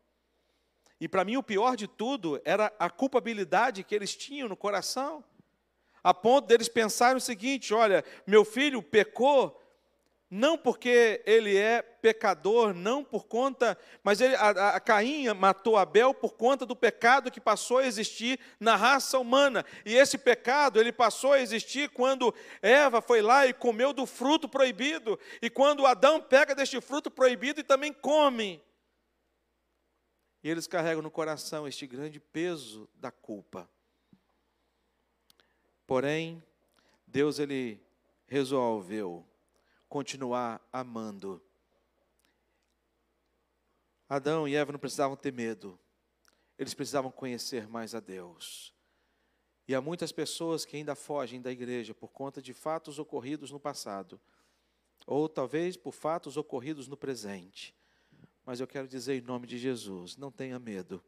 E 1.01 1.09
para 1.09 1.25
mim 1.25 1.37
o 1.37 1.43
pior 1.43 1.77
de 1.77 1.87
tudo 1.87 2.41
era 2.45 2.73
a 2.79 2.89
culpabilidade 2.89 3.85
que 3.85 3.95
eles 3.95 4.15
tinham 4.17 4.49
no 4.49 4.57
coração, 4.57 5.25
a 6.07 6.15
ponto 6.15 6.47
deles 6.47 6.69
pensarem 6.69 7.17
o 7.17 7.21
seguinte: 7.21 7.75
olha, 7.75 8.05
meu 8.25 8.45
filho 8.45 8.81
pecou, 8.81 9.61
não 10.31 10.57
porque 10.57 11.21
ele 11.27 11.57
é 11.57 11.83
pecador, 11.83 12.73
não 12.73 13.03
por 13.03 13.27
conta, 13.27 13.77
mas 14.05 14.21
ele, 14.21 14.37
a, 14.37 14.77
a 14.77 15.35
matou 15.35 15.77
Abel 15.77 16.15
por 16.15 16.35
conta 16.35 16.65
do 16.65 16.77
pecado 16.77 17.29
que 17.29 17.41
passou 17.41 17.79
a 17.79 17.87
existir 17.87 18.39
na 18.61 18.77
raça 18.77 19.19
humana. 19.19 19.65
E 19.85 19.97
esse 19.97 20.17
pecado, 20.17 20.79
ele 20.79 20.93
passou 20.93 21.33
a 21.33 21.41
existir 21.41 21.91
quando 21.91 22.33
Eva 22.63 23.01
foi 23.03 23.21
lá 23.21 23.45
e 23.45 23.53
comeu 23.53 23.93
do 23.93 24.07
fruto 24.07 24.49
proibido, 24.49 25.19
e 25.43 25.51
quando 25.51 25.87
Adão 25.87 26.21
pega 26.21 26.55
deste 26.55 26.81
fruto 26.81 27.11
proibido 27.11 27.59
e 27.59 27.65
também 27.65 27.93
come. 27.93 28.63
E 30.41 30.49
eles 30.49 30.69
carregam 30.69 31.03
no 31.03 31.11
coração 31.11 31.67
este 31.67 31.85
grande 31.85 32.21
peso 32.21 32.89
da 32.95 33.11
culpa. 33.11 33.69
Porém, 35.87 36.43
Deus 37.07 37.39
ele 37.39 37.81
resolveu 38.27 39.25
continuar 39.89 40.61
amando. 40.73 41.41
Adão 44.09 44.47
e 44.47 44.55
Eva 44.55 44.73
não 44.73 44.79
precisavam 44.79 45.17
ter 45.17 45.33
medo. 45.33 45.79
Eles 46.59 46.75
precisavam 46.75 47.11
conhecer 47.11 47.69
mais 47.69 47.95
a 47.95 48.01
Deus. 48.01 48.75
E 49.69 49.75
há 49.75 49.81
muitas 49.81 50.13
pessoas 50.13 50.65
que 50.65 50.77
ainda 50.77 50.95
fogem 50.95 51.41
da 51.41 51.51
igreja 51.51 51.93
por 51.93 52.13
conta 52.13 52.41
de 52.41 52.53
fatos 52.53 52.99
ocorridos 52.99 53.51
no 53.51 53.59
passado, 53.59 54.21
ou 55.07 55.29
talvez 55.29 55.77
por 55.77 55.93
fatos 55.93 56.37
ocorridos 56.37 56.87
no 56.87 56.97
presente. 56.97 57.75
Mas 58.45 58.61
eu 58.61 58.67
quero 58.67 58.87
dizer 58.87 59.15
em 59.15 59.21
nome 59.21 59.47
de 59.47 59.59
Jesus: 59.59 60.17
não 60.17 60.31
tenha 60.31 60.59
medo, 60.59 61.03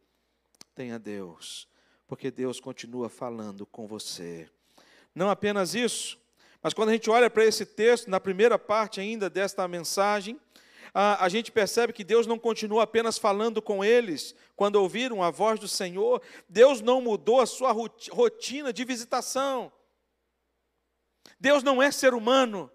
tenha 0.75 0.99
Deus, 0.99 1.69
porque 2.07 2.31
Deus 2.33 2.59
continua 2.59 3.09
falando 3.09 3.65
com 3.65 3.87
você. 3.87 4.51
Não 5.19 5.31
apenas 5.31 5.75
isso, 5.75 6.17
mas 6.63 6.73
quando 6.73 6.91
a 6.91 6.93
gente 6.93 7.11
olha 7.11 7.29
para 7.29 7.45
esse 7.45 7.67
texto, 7.67 8.09
na 8.09 8.21
primeira 8.21 8.57
parte 8.57 9.01
ainda 9.01 9.29
desta 9.29 9.67
mensagem, 9.67 10.41
a, 10.95 11.25
a 11.25 11.29
gente 11.29 11.51
percebe 11.51 11.93
que 11.93 12.05
Deus 12.05 12.25
não 12.25 12.39
continua 12.39 12.85
apenas 12.85 13.19
falando 13.19 13.61
com 13.61 13.85
eles 13.85 14.33
quando 14.55 14.77
ouviram 14.77 15.21
a 15.21 15.29
voz 15.29 15.59
do 15.59 15.67
Senhor, 15.67 16.23
Deus 16.49 16.81
não 16.81 17.01
mudou 17.01 17.41
a 17.41 17.47
sua 17.47 17.73
rotina 17.73 18.73
de 18.73 18.85
visitação. 18.85 19.73
Deus 21.41 21.65
não 21.65 21.83
é 21.83 21.91
ser 21.91 22.15
humano, 22.15 22.71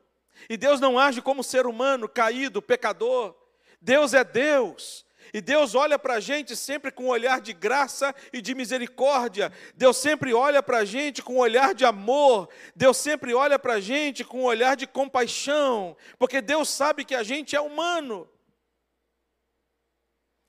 e 0.49 0.57
Deus 0.57 0.81
não 0.81 0.99
age 0.99 1.21
como 1.21 1.45
ser 1.45 1.65
humano 1.65 2.09
caído, 2.09 2.61
pecador. 2.61 3.33
Deus 3.79 4.13
é 4.13 4.25
Deus, 4.25 5.05
e 5.31 5.39
Deus 5.41 5.75
olha 5.75 5.99
para 5.99 6.15
a 6.15 6.19
gente 6.19 6.55
sempre 6.55 6.91
com 6.91 7.05
um 7.05 7.09
olhar 7.09 7.39
de 7.39 7.53
graça 7.53 8.13
e 8.31 8.41
de 8.41 8.55
misericórdia. 8.55 9.51
Deus 9.75 9.97
sempre 9.97 10.33
olha 10.33 10.63
para 10.63 10.79
a 10.79 10.85
gente 10.85 11.21
com 11.21 11.35
um 11.35 11.39
olhar 11.39 11.75
de 11.75 11.85
amor. 11.85 12.49
Deus 12.75 12.97
sempre 12.97 13.33
olha 13.33 13.59
para 13.59 13.73
a 13.73 13.79
gente 13.79 14.23
com 14.23 14.41
um 14.41 14.45
olhar 14.45 14.75
de 14.75 14.87
compaixão. 14.87 15.95
Porque 16.17 16.41
Deus 16.41 16.69
sabe 16.69 17.05
que 17.05 17.15
a 17.15 17.23
gente 17.23 17.55
é 17.55 17.61
humano. 17.61 18.27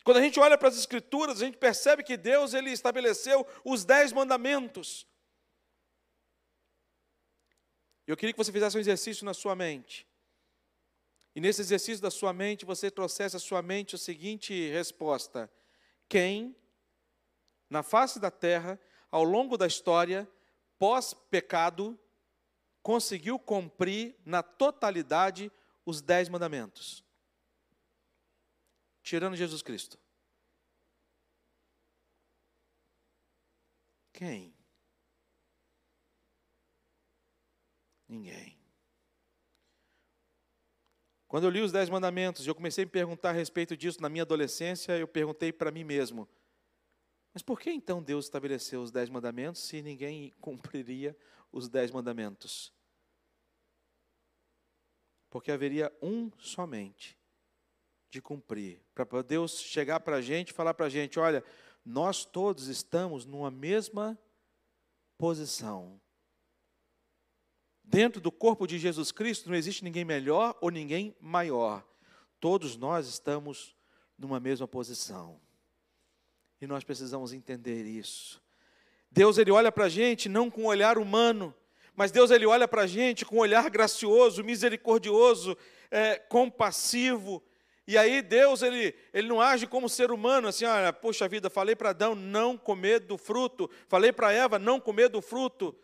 Quando 0.04 0.18
a 0.18 0.22
gente 0.22 0.38
olha 0.38 0.58
para 0.58 0.68
as 0.68 0.76
Escrituras, 0.76 1.40
a 1.40 1.44
gente 1.46 1.56
percebe 1.56 2.02
que 2.02 2.16
Deus 2.16 2.52
ele 2.52 2.70
estabeleceu 2.70 3.46
os 3.64 3.84
dez 3.84 4.12
mandamentos. 4.12 5.06
Eu 8.06 8.16
queria 8.16 8.32
que 8.32 8.38
você 8.38 8.52
fizesse 8.52 8.76
um 8.76 8.80
exercício 8.80 9.24
na 9.24 9.32
sua 9.32 9.56
mente. 9.56 10.06
E 11.34 11.40
nesse 11.40 11.60
exercício 11.60 12.00
da 12.00 12.10
sua 12.10 12.32
mente, 12.32 12.64
você 12.64 12.90
trouxesse 12.90 13.36
à 13.36 13.40
sua 13.40 13.60
mente 13.60 13.96
a 13.96 13.98
seguinte 13.98 14.70
resposta: 14.70 15.50
Quem, 16.08 16.56
na 17.68 17.82
face 17.82 18.20
da 18.20 18.30
terra, 18.30 18.78
ao 19.10 19.24
longo 19.24 19.56
da 19.56 19.66
história, 19.66 20.30
pós-pecado, 20.78 21.98
conseguiu 22.82 23.38
cumprir 23.38 24.14
na 24.24 24.42
totalidade 24.42 25.50
os 25.84 26.00
dez 26.00 26.28
mandamentos? 26.28 27.02
Tirando 29.02 29.36
Jesus 29.36 29.60
Cristo. 29.60 29.98
Quem? 34.12 34.54
Ninguém. 38.08 38.63
Quando 41.34 41.46
eu 41.46 41.50
li 41.50 41.60
os 41.60 41.72
Dez 41.72 41.90
Mandamentos, 41.90 42.46
eu 42.46 42.54
comecei 42.54 42.84
a 42.84 42.86
me 42.86 42.92
perguntar 42.92 43.30
a 43.30 43.32
respeito 43.32 43.76
disso 43.76 44.00
na 44.00 44.08
minha 44.08 44.22
adolescência, 44.22 44.96
eu 44.96 45.08
perguntei 45.08 45.52
para 45.52 45.72
mim 45.72 45.82
mesmo: 45.82 46.28
mas 47.32 47.42
por 47.42 47.58
que 47.58 47.72
então 47.72 48.00
Deus 48.00 48.26
estabeleceu 48.26 48.80
os 48.80 48.92
Dez 48.92 49.10
Mandamentos 49.10 49.60
se 49.60 49.82
ninguém 49.82 50.32
cumpriria 50.40 51.16
os 51.50 51.68
Dez 51.68 51.90
Mandamentos? 51.90 52.72
Porque 55.28 55.50
haveria 55.50 55.92
um 56.00 56.30
somente 56.38 57.18
de 58.08 58.22
cumprir. 58.22 58.80
Para 58.94 59.20
Deus 59.20 59.58
chegar 59.58 59.98
para 59.98 60.18
a 60.18 60.22
gente 60.22 60.50
e 60.50 60.54
falar 60.54 60.72
para 60.72 60.86
a 60.86 60.88
gente: 60.88 61.18
olha, 61.18 61.42
nós 61.84 62.24
todos 62.24 62.68
estamos 62.68 63.26
numa 63.26 63.50
mesma 63.50 64.16
posição. 65.18 66.00
Dentro 67.84 68.20
do 68.20 68.32
corpo 68.32 68.66
de 68.66 68.78
Jesus 68.78 69.12
Cristo 69.12 69.48
não 69.48 69.56
existe 69.56 69.84
ninguém 69.84 70.04
melhor 70.04 70.56
ou 70.60 70.70
ninguém 70.70 71.14
maior. 71.20 71.84
Todos 72.40 72.76
nós 72.76 73.06
estamos 73.06 73.76
numa 74.18 74.40
mesma 74.40 74.66
posição. 74.66 75.38
E 76.60 76.66
nós 76.66 76.82
precisamos 76.82 77.32
entender 77.32 77.84
isso. 77.84 78.42
Deus 79.10 79.38
ele 79.38 79.50
olha 79.50 79.70
para 79.70 79.84
a 79.84 79.88
gente 79.88 80.28
não 80.28 80.50
com 80.50 80.62
um 80.62 80.66
olhar 80.66 80.98
humano, 80.98 81.54
mas 81.94 82.10
Deus 82.10 82.30
ele 82.30 82.46
olha 82.46 82.66
para 82.66 82.82
a 82.82 82.86
gente 82.86 83.24
com 83.24 83.36
um 83.36 83.40
olhar 83.40 83.68
gracioso, 83.70 84.42
misericordioso, 84.42 85.56
é, 85.90 86.16
compassivo. 86.16 87.42
E 87.86 87.98
aí 87.98 88.22
Deus 88.22 88.62
ele, 88.62 88.94
ele 89.12 89.28
não 89.28 89.40
age 89.40 89.66
como 89.66 89.88
ser 89.88 90.10
humano, 90.10 90.48
assim, 90.48 90.64
olha, 90.64 90.92
poxa 90.92 91.28
vida, 91.28 91.50
falei 91.50 91.76
para 91.76 91.90
Adão 91.90 92.14
não 92.14 92.56
comer 92.56 93.00
do 93.00 93.18
fruto, 93.18 93.70
falei 93.86 94.10
para 94.10 94.32
Eva 94.32 94.58
não 94.58 94.80
comer 94.80 95.08
do 95.08 95.20
fruto. 95.20 95.76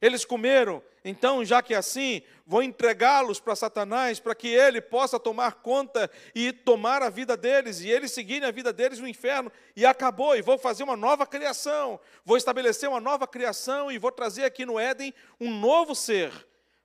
Eles 0.00 0.24
comeram, 0.24 0.82
então, 1.08 1.44
já 1.44 1.62
que 1.62 1.72
é 1.72 1.76
assim, 1.76 2.22
vou 2.46 2.62
entregá-los 2.62 3.40
para 3.40 3.56
Satanás, 3.56 4.20
para 4.20 4.34
que 4.34 4.48
ele 4.48 4.80
possa 4.80 5.18
tomar 5.18 5.56
conta 5.62 6.10
e 6.34 6.52
tomar 6.52 7.02
a 7.02 7.08
vida 7.08 7.36
deles, 7.36 7.80
e 7.80 7.90
eles 7.90 8.12
seguirem 8.12 8.46
a 8.46 8.52
vida 8.52 8.72
deles 8.72 8.98
no 8.98 9.08
inferno, 9.08 9.50
e 9.74 9.86
acabou, 9.86 10.36
e 10.36 10.42
vou 10.42 10.58
fazer 10.58 10.82
uma 10.82 10.96
nova 10.96 11.26
criação, 11.26 11.98
vou 12.24 12.36
estabelecer 12.36 12.88
uma 12.88 13.00
nova 13.00 13.26
criação, 13.26 13.90
e 13.90 13.98
vou 13.98 14.12
trazer 14.12 14.44
aqui 14.44 14.66
no 14.66 14.78
Éden 14.78 15.14
um 15.40 15.50
novo 15.58 15.94
ser. 15.94 16.32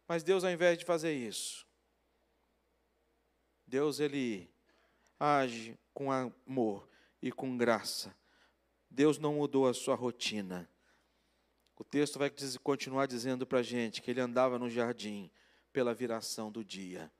Mas 0.08 0.24
Deus, 0.24 0.44
ao 0.44 0.52
invés 0.52 0.78
de 0.78 0.86
fazer 0.86 1.14
isso, 1.14 1.66
Deus, 3.68 4.00
ele 4.00 4.50
age 5.20 5.78
com 5.94 6.12
amor 6.12 6.88
e 7.22 7.32
com 7.32 7.58
graça. 7.58 8.16
Deus 8.90 9.18
não 9.18 9.36
mudou 9.36 9.68
a 9.68 9.74
sua 9.74 9.96
rotina. 9.96 10.70
O 11.84 11.86
texto 11.86 12.17
vai 12.17 12.32
continuar 12.63 13.08
dizendo 13.08 13.46
para 13.46 13.60
a 13.60 13.62
gente 13.62 14.02
que 14.02 14.10
ele 14.10 14.22
andava 14.22 14.58
no 14.58 14.69
jardim 14.69 15.30
pela 15.74 15.93
viração 15.93 16.50
do 16.50 16.63
dia, 16.63 17.12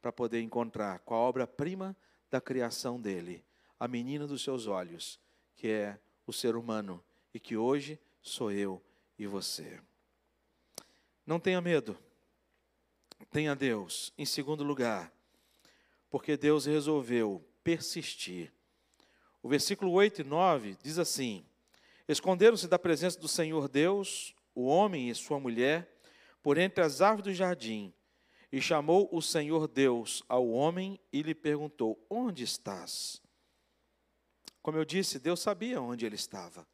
para 0.00 0.10
poder 0.10 0.40
encontrar 0.40 1.00
com 1.00 1.14
a 1.14 1.18
obra-prima 1.18 1.94
da 2.30 2.40
criação 2.40 2.98
dele, 2.98 3.44
a 3.78 3.86
menina 3.86 4.26
dos 4.26 4.42
seus 4.42 4.66
olhos, 4.66 5.20
que 5.54 5.68
é 5.68 6.00
o 6.26 6.32
ser 6.32 6.56
humano 6.56 7.04
e 7.34 7.38
que 7.38 7.54
hoje 7.54 8.00
sou 8.22 8.50
eu 8.50 8.82
e 9.18 9.26
você. 9.26 9.78
Não 11.26 11.38
tenha 11.38 11.60
medo, 11.60 11.94
tenha 13.30 13.54
Deus. 13.54 14.10
Em 14.16 14.24
segundo 14.24 14.64
lugar, 14.64 15.12
porque 16.08 16.34
Deus 16.34 16.64
resolveu 16.64 17.46
persistir. 17.62 18.50
O 19.42 19.50
versículo 19.50 19.92
8 19.92 20.22
e 20.22 20.24
9 20.24 20.78
diz 20.82 20.98
assim: 20.98 21.44
Esconderam-se 22.08 22.66
da 22.66 22.78
presença 22.78 23.20
do 23.20 23.28
Senhor 23.28 23.68
Deus, 23.68 24.34
o 24.54 24.64
homem 24.64 25.10
e 25.10 25.14
sua 25.14 25.38
mulher, 25.38 26.00
por 26.42 26.56
entre 26.56 26.82
as 26.82 27.02
árvores 27.02 27.24
do 27.24 27.36
jardim. 27.36 27.92
E 28.50 28.62
chamou 28.62 29.10
o 29.12 29.20
Senhor 29.20 29.68
Deus 29.68 30.22
ao 30.26 30.48
homem 30.48 30.98
e 31.12 31.20
lhe 31.20 31.34
perguntou: 31.34 32.02
Onde 32.08 32.44
estás? 32.44 33.20
Como 34.62 34.78
eu 34.78 34.86
disse, 34.86 35.18
Deus 35.18 35.40
sabia 35.40 35.82
onde 35.82 36.06
ele 36.06 36.14
estava. 36.14 36.66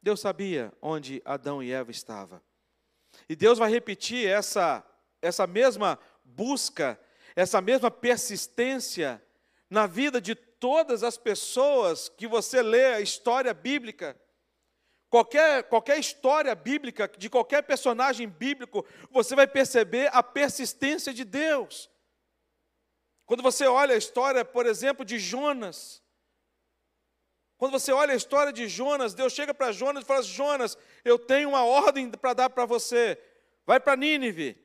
Deus 0.00 0.20
sabia 0.20 0.72
onde 0.80 1.20
Adão 1.24 1.60
e 1.60 1.72
Eva 1.72 1.90
estavam. 1.90 2.40
E 3.28 3.34
Deus 3.34 3.58
vai 3.58 3.70
repetir 3.70 4.28
essa, 4.28 4.86
essa 5.20 5.48
mesma 5.48 5.98
busca, 6.24 6.98
essa 7.34 7.60
mesma 7.60 7.90
persistência 7.90 9.22
na 9.68 9.86
vida 9.86 10.20
de 10.20 10.36
todas 10.60 11.02
as 11.02 11.16
pessoas 11.16 12.10
que 12.10 12.28
você 12.28 12.62
lê 12.62 12.94
a 12.94 13.00
história 13.00 13.54
bíblica, 13.54 14.20
qualquer, 15.08 15.64
qualquer 15.64 15.98
história 15.98 16.54
bíblica, 16.54 17.08
de 17.08 17.30
qualquer 17.30 17.62
personagem 17.62 18.28
bíblico, 18.28 18.84
você 19.10 19.34
vai 19.34 19.46
perceber 19.46 20.10
a 20.12 20.22
persistência 20.22 21.12
de 21.14 21.24
Deus. 21.24 21.90
Quando 23.24 23.42
você 23.42 23.66
olha 23.66 23.94
a 23.94 23.98
história, 23.98 24.44
por 24.44 24.66
exemplo, 24.66 25.04
de 25.04 25.18
Jonas, 25.18 26.02
quando 27.56 27.72
você 27.72 27.92
olha 27.92 28.12
a 28.12 28.16
história 28.16 28.52
de 28.52 28.68
Jonas, 28.68 29.14
Deus 29.14 29.32
chega 29.32 29.54
para 29.54 29.72
Jonas 29.72 30.02
e 30.02 30.06
fala: 30.06 30.22
Jonas, 30.22 30.76
eu 31.04 31.18
tenho 31.18 31.50
uma 31.50 31.64
ordem 31.64 32.10
para 32.10 32.34
dar 32.34 32.50
para 32.50 32.66
você, 32.66 33.18
vai 33.66 33.80
para 33.80 33.96
Nínive. 33.96 34.56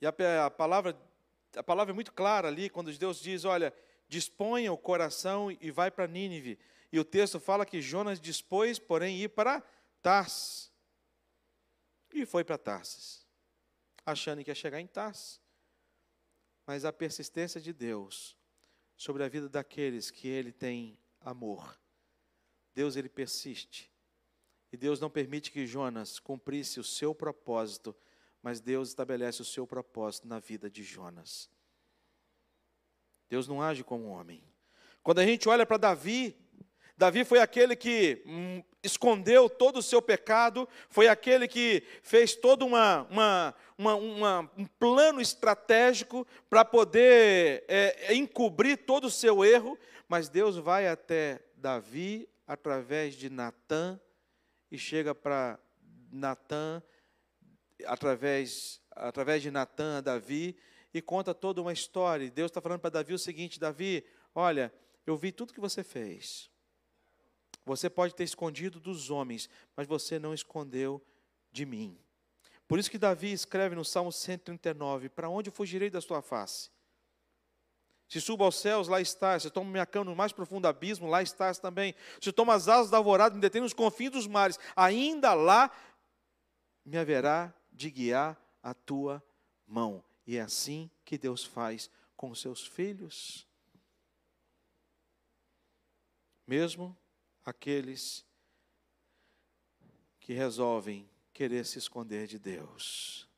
E 0.00 0.06
a, 0.06 0.12
a 0.46 0.50
palavra 0.50 0.94
a 1.56 1.62
palavra 1.62 1.92
é 1.92 1.94
muito 1.94 2.12
clara 2.12 2.48
ali, 2.48 2.68
quando 2.68 2.96
Deus 2.96 3.20
diz: 3.20 3.44
olha, 3.44 3.72
disponha 4.08 4.72
o 4.72 4.78
coração 4.78 5.50
e 5.50 5.70
vai 5.70 5.90
para 5.90 6.06
Nínive. 6.06 6.58
E 6.92 6.98
o 6.98 7.04
texto 7.04 7.40
fala 7.40 7.66
que 7.66 7.80
Jonas 7.80 8.20
dispôs, 8.20 8.78
porém, 8.78 9.20
ir 9.20 9.28
para 9.30 9.62
Tarsis. 10.02 10.72
E 12.12 12.24
foi 12.24 12.44
para 12.44 12.56
Tarsis, 12.56 13.26
achando 14.06 14.44
que 14.44 14.50
ia 14.50 14.54
chegar 14.54 14.80
em 14.80 14.86
Tarsis. 14.86 15.40
Mas 16.66 16.84
a 16.84 16.92
persistência 16.92 17.60
de 17.60 17.72
Deus 17.72 18.36
sobre 18.96 19.24
a 19.24 19.28
vida 19.28 19.48
daqueles 19.48 20.10
que 20.10 20.28
ele 20.28 20.52
tem 20.52 20.98
amor. 21.20 21.78
Deus 22.74 22.96
ele 22.96 23.08
persiste. 23.08 23.90
E 24.72 24.76
Deus 24.76 24.98
não 24.98 25.10
permite 25.10 25.50
que 25.50 25.66
Jonas 25.66 26.18
cumprisse 26.18 26.80
o 26.80 26.84
seu 26.84 27.14
propósito, 27.14 27.94
mas 28.44 28.60
Deus 28.60 28.90
estabelece 28.90 29.40
o 29.40 29.44
seu 29.44 29.66
propósito 29.66 30.28
na 30.28 30.38
vida 30.38 30.68
de 30.68 30.82
Jonas. 30.82 31.48
Deus 33.26 33.48
não 33.48 33.62
age 33.62 33.82
como 33.82 34.10
homem. 34.10 34.44
Quando 35.02 35.20
a 35.20 35.24
gente 35.24 35.48
olha 35.48 35.64
para 35.64 35.78
Davi, 35.78 36.36
Davi 36.94 37.24
foi 37.24 37.38
aquele 37.38 37.74
que 37.74 38.22
hum, 38.26 38.62
escondeu 38.82 39.48
todo 39.48 39.78
o 39.78 39.82
seu 39.82 40.02
pecado, 40.02 40.68
foi 40.90 41.08
aquele 41.08 41.48
que 41.48 41.82
fez 42.02 42.36
todo 42.36 42.66
uma, 42.66 43.06
uma, 43.10 43.54
uma, 43.78 43.94
uma 43.94 44.50
um 44.58 44.66
plano 44.66 45.22
estratégico 45.22 46.26
para 46.50 46.66
poder 46.66 47.64
é, 47.66 48.14
encobrir 48.14 48.76
todo 48.76 49.06
o 49.06 49.10
seu 49.10 49.42
erro, 49.42 49.78
mas 50.06 50.28
Deus 50.28 50.58
vai 50.58 50.86
até 50.86 51.40
Davi 51.56 52.28
através 52.46 53.14
de 53.14 53.30
Natã 53.30 53.98
e 54.70 54.76
chega 54.76 55.14
para 55.14 55.58
Natã 56.12 56.82
através, 57.86 58.80
através 58.90 59.42
de 59.42 59.50
Natã 59.50 59.98
a 59.98 60.00
Davi 60.00 60.56
e 60.92 61.02
conta 61.02 61.34
toda 61.34 61.60
uma 61.60 61.72
história. 61.72 62.30
Deus 62.30 62.50
está 62.50 62.60
falando 62.60 62.80
para 62.80 62.90
Davi 62.90 63.14
o 63.14 63.18
seguinte: 63.18 63.58
Davi, 63.58 64.04
olha, 64.34 64.72
eu 65.06 65.16
vi 65.16 65.32
tudo 65.32 65.52
que 65.52 65.60
você 65.60 65.82
fez. 65.82 66.50
Você 67.66 67.88
pode 67.88 68.14
ter 68.14 68.24
escondido 68.24 68.78
dos 68.78 69.10
homens, 69.10 69.48
mas 69.76 69.86
você 69.86 70.18
não 70.18 70.34
escondeu 70.34 71.04
de 71.50 71.64
mim. 71.64 71.98
Por 72.68 72.78
isso 72.78 72.90
que 72.90 72.98
Davi 72.98 73.32
escreve 73.32 73.74
no 73.74 73.84
Salmo 73.84 74.12
139: 74.12 75.08
Para 75.08 75.28
onde 75.28 75.50
fugirei 75.50 75.90
da 75.90 76.00
sua 76.00 76.22
face? 76.22 76.70
Se 78.08 78.20
subo 78.20 78.44
aos 78.44 78.56
céus, 78.56 78.86
lá 78.86 79.00
estás. 79.00 79.42
Se 79.42 79.50
tomo 79.50 79.70
minha 79.70 79.86
cama 79.86 80.04
no 80.04 80.16
mais 80.16 80.30
profundo 80.30 80.68
abismo, 80.68 81.08
lá 81.08 81.22
estás 81.22 81.58
também. 81.58 81.94
Se 82.20 82.32
tomo 82.32 82.52
as 82.52 82.68
asas 82.68 82.90
da 82.90 82.98
alvorada, 82.98 83.34
me 83.34 83.40
detém 83.40 83.62
nos 83.62 83.72
confins 83.72 84.10
dos 84.10 84.26
mares, 84.26 84.58
ainda 84.76 85.34
lá 85.34 85.70
me 86.84 86.98
haverá 86.98 87.52
de 87.74 87.90
guiar 87.90 88.40
a 88.62 88.72
tua 88.72 89.22
mão. 89.66 90.02
E 90.26 90.36
é 90.36 90.40
assim 90.40 90.90
que 91.04 91.18
Deus 91.18 91.44
faz 91.44 91.90
com 92.16 92.34
seus 92.34 92.66
filhos. 92.66 93.46
Mesmo 96.46 96.96
aqueles 97.44 98.24
que 100.20 100.32
resolvem 100.32 101.08
querer 101.32 101.66
se 101.66 101.78
esconder 101.78 102.26
de 102.26 102.38
Deus. 102.38 103.28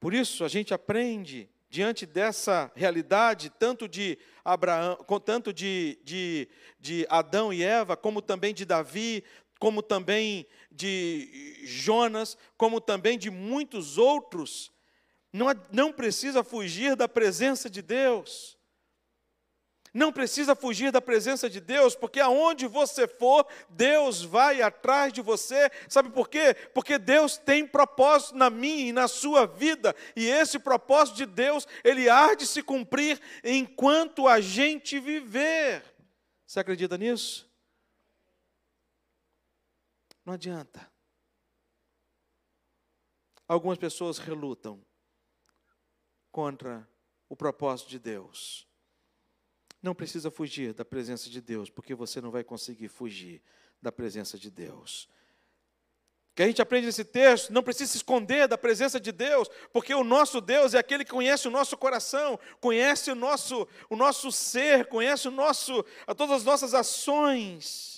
Por 0.00 0.14
isso 0.14 0.44
a 0.44 0.48
gente 0.48 0.74
aprende 0.74 1.48
diante 1.68 2.06
dessa 2.06 2.70
realidade, 2.74 3.50
tanto 3.50 3.88
de 3.88 4.18
Abraão, 4.44 4.96
tanto 5.24 5.52
de, 5.52 5.98
de, 6.02 6.48
de 6.78 7.06
Adão 7.08 7.52
e 7.52 7.62
Eva, 7.62 7.96
como 7.96 8.22
também 8.22 8.54
de 8.54 8.64
Davi, 8.64 9.22
como 9.58 9.82
também 9.82 10.46
de 10.70 11.62
Jonas, 11.64 12.36
como 12.56 12.80
também 12.80 13.18
de 13.18 13.30
muitos 13.30 13.98
outros, 13.98 14.70
não, 15.32 15.46
não 15.72 15.92
precisa 15.92 16.42
fugir 16.42 16.96
da 16.96 17.08
presença 17.08 17.68
de 17.68 17.82
Deus. 17.82 18.56
Não 19.96 20.12
precisa 20.12 20.54
fugir 20.54 20.92
da 20.92 21.00
presença 21.00 21.48
de 21.48 21.58
Deus, 21.58 21.96
porque 21.96 22.20
aonde 22.20 22.66
você 22.66 23.08
for, 23.08 23.46
Deus 23.70 24.22
vai 24.22 24.60
atrás 24.60 25.10
de 25.10 25.22
você. 25.22 25.70
Sabe 25.88 26.10
por 26.10 26.28
quê? 26.28 26.54
Porque 26.74 26.98
Deus 26.98 27.38
tem 27.38 27.66
propósito 27.66 28.36
na 28.36 28.50
minha 28.50 28.88
e 28.88 28.92
na 28.92 29.08
sua 29.08 29.46
vida, 29.46 29.96
e 30.14 30.26
esse 30.26 30.58
propósito 30.58 31.16
de 31.16 31.24
Deus, 31.24 31.66
ele 31.82 32.10
há 32.10 32.34
de 32.34 32.46
se 32.46 32.62
cumprir 32.62 33.18
enquanto 33.42 34.28
a 34.28 34.38
gente 34.38 35.00
viver. 35.00 35.82
Você 36.46 36.60
acredita 36.60 36.98
nisso? 36.98 37.45
Não 40.26 40.34
adianta. 40.34 40.90
Algumas 43.46 43.78
pessoas 43.78 44.18
relutam 44.18 44.84
contra 46.32 46.86
o 47.28 47.36
propósito 47.36 47.88
de 47.88 48.00
Deus. 48.00 48.66
Não 49.80 49.94
precisa 49.94 50.28
fugir 50.28 50.74
da 50.74 50.84
presença 50.84 51.30
de 51.30 51.40
Deus, 51.40 51.70
porque 51.70 51.94
você 51.94 52.20
não 52.20 52.32
vai 52.32 52.42
conseguir 52.42 52.88
fugir 52.88 53.40
da 53.80 53.92
presença 53.92 54.36
de 54.36 54.50
Deus. 54.50 55.08
Que 56.34 56.42
a 56.42 56.46
gente 56.48 56.60
aprende 56.60 56.86
nesse 56.86 57.04
texto, 57.04 57.52
não 57.52 57.62
precisa 57.62 57.92
se 57.92 57.98
esconder 57.98 58.48
da 58.48 58.58
presença 58.58 58.98
de 58.98 59.12
Deus, 59.12 59.48
porque 59.72 59.94
o 59.94 60.02
nosso 60.02 60.40
Deus 60.40 60.74
é 60.74 60.78
aquele 60.78 61.04
que 61.04 61.12
conhece 61.12 61.46
o 61.46 61.52
nosso 61.52 61.76
coração, 61.76 62.36
conhece 62.60 63.12
o 63.12 63.14
nosso, 63.14 63.66
o 63.88 63.94
nosso 63.94 64.32
ser, 64.32 64.86
conhece 64.88 65.28
o 65.28 65.30
nosso, 65.30 65.84
todas 66.16 66.32
as 66.32 66.44
nossas 66.44 66.74
ações 66.74 67.95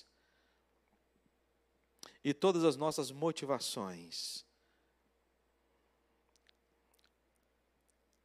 e 2.29 2.35
todas 2.35 2.63
as 2.63 2.77
nossas 2.77 3.11
motivações. 3.11 4.45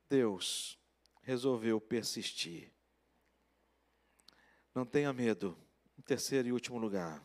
Deus 0.09 0.77
resolveu 1.21 1.79
persistir. 1.79 2.69
Não 4.75 4.85
tenha 4.85 5.13
medo. 5.13 5.57
Em 5.97 6.01
terceiro 6.01 6.49
e 6.49 6.51
último 6.51 6.77
lugar, 6.79 7.23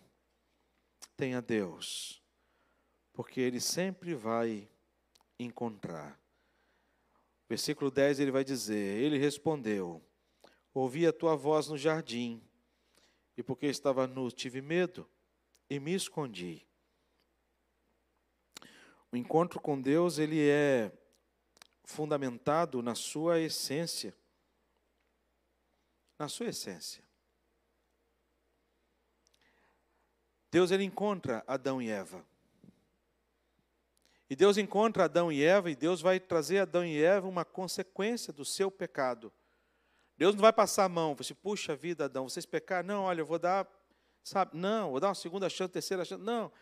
tenha 1.17 1.43
Deus, 1.43 2.23
porque 3.13 3.41
Ele 3.41 3.61
sempre 3.61 4.15
vai 4.15 4.71
encontrar. 5.39 6.21
Versículo 7.49 7.91
10 7.91 8.21
ele 8.21 8.31
vai 8.31 8.45
dizer: 8.45 9.03
Ele 9.03 9.17
respondeu: 9.17 10.07
Ouvi 10.75 11.07
a 11.07 11.13
tua 11.13 11.35
voz 11.35 11.67
no 11.67 11.79
jardim, 11.79 12.43
e 13.37 13.43
porque 13.43 13.67
estava 13.67 14.07
nu, 14.07 14.31
tive 14.31 14.61
medo 14.61 15.09
e 15.71 15.81
me 15.81 15.95
escondi. 15.95 16.68
O 19.11 19.17
encontro 19.17 19.61
com 19.61 19.81
Deus, 19.81 20.19
ele 20.19 20.49
é 20.49 20.93
fundamentado 21.85 22.83
na 22.83 22.95
sua 22.95 23.41
essência. 23.41 24.15
Na 26.19 26.29
sua 26.29 26.47
essência. 26.47 27.03
Deus 30.51 30.71
ele 30.71 30.85
encontra 30.85 31.43
Adão 31.47 31.81
e 31.81 31.89
Eva. 31.89 32.25
E 34.31 34.37
Deus 34.37 34.59
encontra 34.59 35.05
Adão 35.05 35.33
e 35.33 35.43
Eva, 35.43 35.71
e 35.71 35.77
Deus 35.77 36.03
vai 36.03 36.21
trazer 36.21 36.59
Adão 36.59 36.85
e 36.85 37.03
Eva 37.03 37.27
uma 37.27 37.45
consequência 37.45 38.33
do 38.33 38.45
seu 38.45 38.71
pecado. 38.71 39.33
Deus 40.19 40.35
não 40.35 40.43
vai 40.43 40.53
passar 40.53 40.85
a 40.85 40.89
mão, 40.89 41.15
você, 41.15 41.33
puxa 41.33 41.75
vida, 41.75 42.05
Adão, 42.05 42.29
vocês 42.29 42.45
pecaram? 42.45 42.89
Não, 42.89 43.03
olha, 43.05 43.21
eu 43.21 43.27
vou 43.27 43.39
dar, 43.39 43.67
sabe, 44.23 44.57
não, 44.57 44.91
vou 44.91 45.01
dar 45.01 45.09
uma 45.09 45.15
segunda 45.15 45.49
chance, 45.49 45.73
terceira 45.73 46.05
chance. 46.05 46.23
Não. 46.23 46.53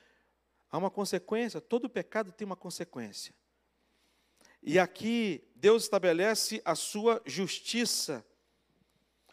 Há 0.70 0.78
uma 0.78 0.90
consequência, 0.90 1.60
todo 1.60 1.88
pecado 1.88 2.32
tem 2.32 2.44
uma 2.44 2.56
consequência. 2.56 3.34
E 4.62 4.78
aqui 4.78 5.46
Deus 5.54 5.84
estabelece 5.84 6.60
a 6.64 6.74
sua 6.74 7.22
justiça. 7.24 8.26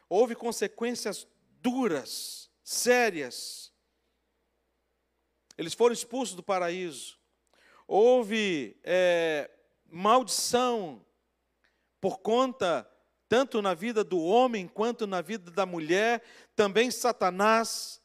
Houve 0.08 0.36
consequências 0.36 1.28
duras, 1.62 2.52
sérias, 2.64 3.74
eles 5.58 5.74
foram 5.74 5.94
expulsos 5.94 6.36
do 6.36 6.44
paraíso. 6.44 7.20
Houve 7.88 8.78
é, 8.84 9.50
maldição 9.86 11.06
por 12.02 12.20
conta, 12.20 12.90
tanto 13.30 13.62
na 13.62 13.74
vida 13.74 14.04
do 14.04 14.20
homem 14.20 14.68
quanto 14.68 15.06
na 15.06 15.22
vida 15.22 15.52
da 15.52 15.66
mulher. 15.66 16.24
Também 16.56 16.90
Satanás 16.90 18.02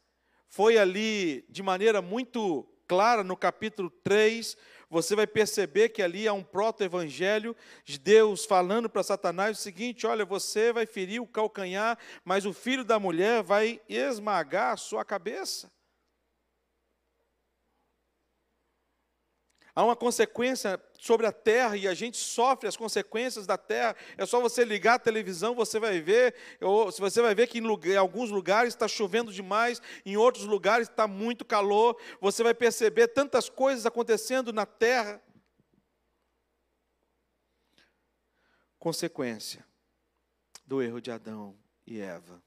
foi 0.46 0.78
ali 0.78 1.44
de 1.48 1.62
maneira 1.62 2.02
muito 2.02 2.68
clara 2.88 3.22
no 3.22 3.36
capítulo 3.36 3.90
3. 4.02 4.56
Você 4.90 5.14
vai 5.14 5.26
perceber 5.26 5.90
que 5.90 6.02
ali 6.02 6.26
há 6.26 6.32
um 6.32 6.42
proto-evangelho 6.42 7.54
de 7.84 7.98
Deus 7.98 8.46
falando 8.46 8.88
para 8.88 9.02
Satanás 9.02 9.58
o 9.58 9.60
seguinte: 9.60 10.06
olha, 10.06 10.24
você 10.24 10.72
vai 10.72 10.86
ferir 10.86 11.20
o 11.20 11.26
calcanhar, 11.26 11.98
mas 12.24 12.46
o 12.46 12.52
filho 12.54 12.82
da 12.82 12.98
mulher 12.98 13.42
vai 13.42 13.80
esmagar 13.88 14.72
a 14.72 14.78
sua 14.78 15.04
cabeça. 15.04 15.70
Há 19.78 19.84
uma 19.84 19.94
consequência 19.94 20.82
sobre 20.98 21.24
a 21.24 21.30
terra 21.30 21.76
e 21.76 21.86
a 21.86 21.94
gente 21.94 22.16
sofre 22.16 22.66
as 22.66 22.76
consequências 22.76 23.46
da 23.46 23.56
terra. 23.56 23.94
É 24.16 24.26
só 24.26 24.40
você 24.40 24.64
ligar 24.64 24.94
a 24.94 24.98
televisão, 24.98 25.54
você 25.54 25.78
vai 25.78 26.00
ver, 26.00 26.34
ou 26.60 26.90
você 26.90 27.22
vai 27.22 27.32
ver 27.32 27.46
que 27.46 27.58
em, 27.58 27.60
lugar, 27.60 27.92
em 27.92 27.96
alguns 27.96 28.28
lugares 28.28 28.74
está 28.74 28.88
chovendo 28.88 29.32
demais, 29.32 29.80
em 30.04 30.16
outros 30.16 30.46
lugares 30.46 30.88
está 30.88 31.06
muito 31.06 31.44
calor. 31.44 31.96
Você 32.20 32.42
vai 32.42 32.54
perceber 32.54 33.06
tantas 33.06 33.48
coisas 33.48 33.86
acontecendo 33.86 34.52
na 34.52 34.66
terra. 34.66 35.22
Consequência 38.80 39.64
do 40.66 40.82
erro 40.82 41.00
de 41.00 41.12
Adão 41.12 41.56
e 41.86 42.00
Eva. 42.00 42.42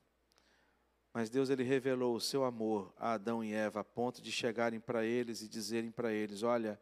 Mas 1.13 1.29
Deus 1.29 1.49
ele 1.49 1.63
revelou 1.63 2.13
o 2.13 2.19
seu 2.19 2.43
amor 2.43 2.93
a 2.97 3.13
Adão 3.13 3.41
e 3.41 3.53
Eva 3.53 3.79
a 3.79 3.85
ponto 3.85 4.21
de 4.21 4.33
chegarem 4.33 4.81
para 4.81 5.05
eles 5.05 5.41
e 5.41 5.47
dizerem 5.47 5.91
para 5.91 6.11
eles: 6.11 6.43
Olha, 6.43 6.77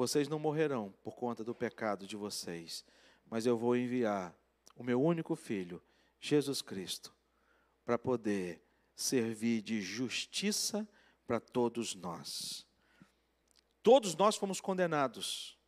vocês 0.00 0.28
não 0.28 0.38
morrerão 0.38 0.94
por 1.02 1.14
conta 1.14 1.44
do 1.44 1.54
pecado 1.54 2.06
de 2.06 2.16
vocês, 2.16 2.86
mas 3.28 3.44
eu 3.44 3.58
vou 3.58 3.76
enviar 3.76 4.34
o 4.74 4.82
meu 4.82 4.98
único 4.98 5.36
filho, 5.36 5.82
Jesus 6.18 6.62
Cristo, 6.62 7.14
para 7.84 7.98
poder 7.98 8.62
servir 8.96 9.60
de 9.60 9.82
justiça 9.82 10.88
para 11.26 11.38
todos 11.38 11.94
nós. 11.94 12.66
Todos 13.82 14.14
nós 14.16 14.36
fomos 14.36 14.58
condenados, 14.58 15.58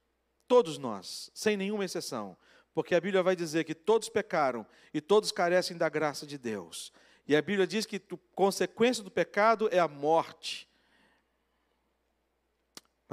todos 0.49 0.79
nós, 0.79 1.31
sem 1.35 1.55
nenhuma 1.55 1.85
exceção, 1.85 2.35
porque 2.73 2.95
a 2.95 3.01
Bíblia 3.03 3.23
vai 3.23 3.37
dizer 3.37 3.65
que 3.65 3.75
todos 3.75 4.09
pecaram 4.09 4.65
e 4.95 5.01
todos 5.03 5.31
carecem 5.31 5.77
da 5.77 5.91
graça 5.91 6.27
de 6.27 6.39
Deus. 6.39 6.91
E 7.29 7.37
a 7.37 7.43
Bíblia 7.43 7.67
diz 7.67 7.85
que 7.85 7.97
a 7.97 8.17
consequência 8.35 9.05
do 9.05 9.11
pecado 9.11 9.69
é 9.71 9.79
a 9.79 9.87
morte. 9.87 10.67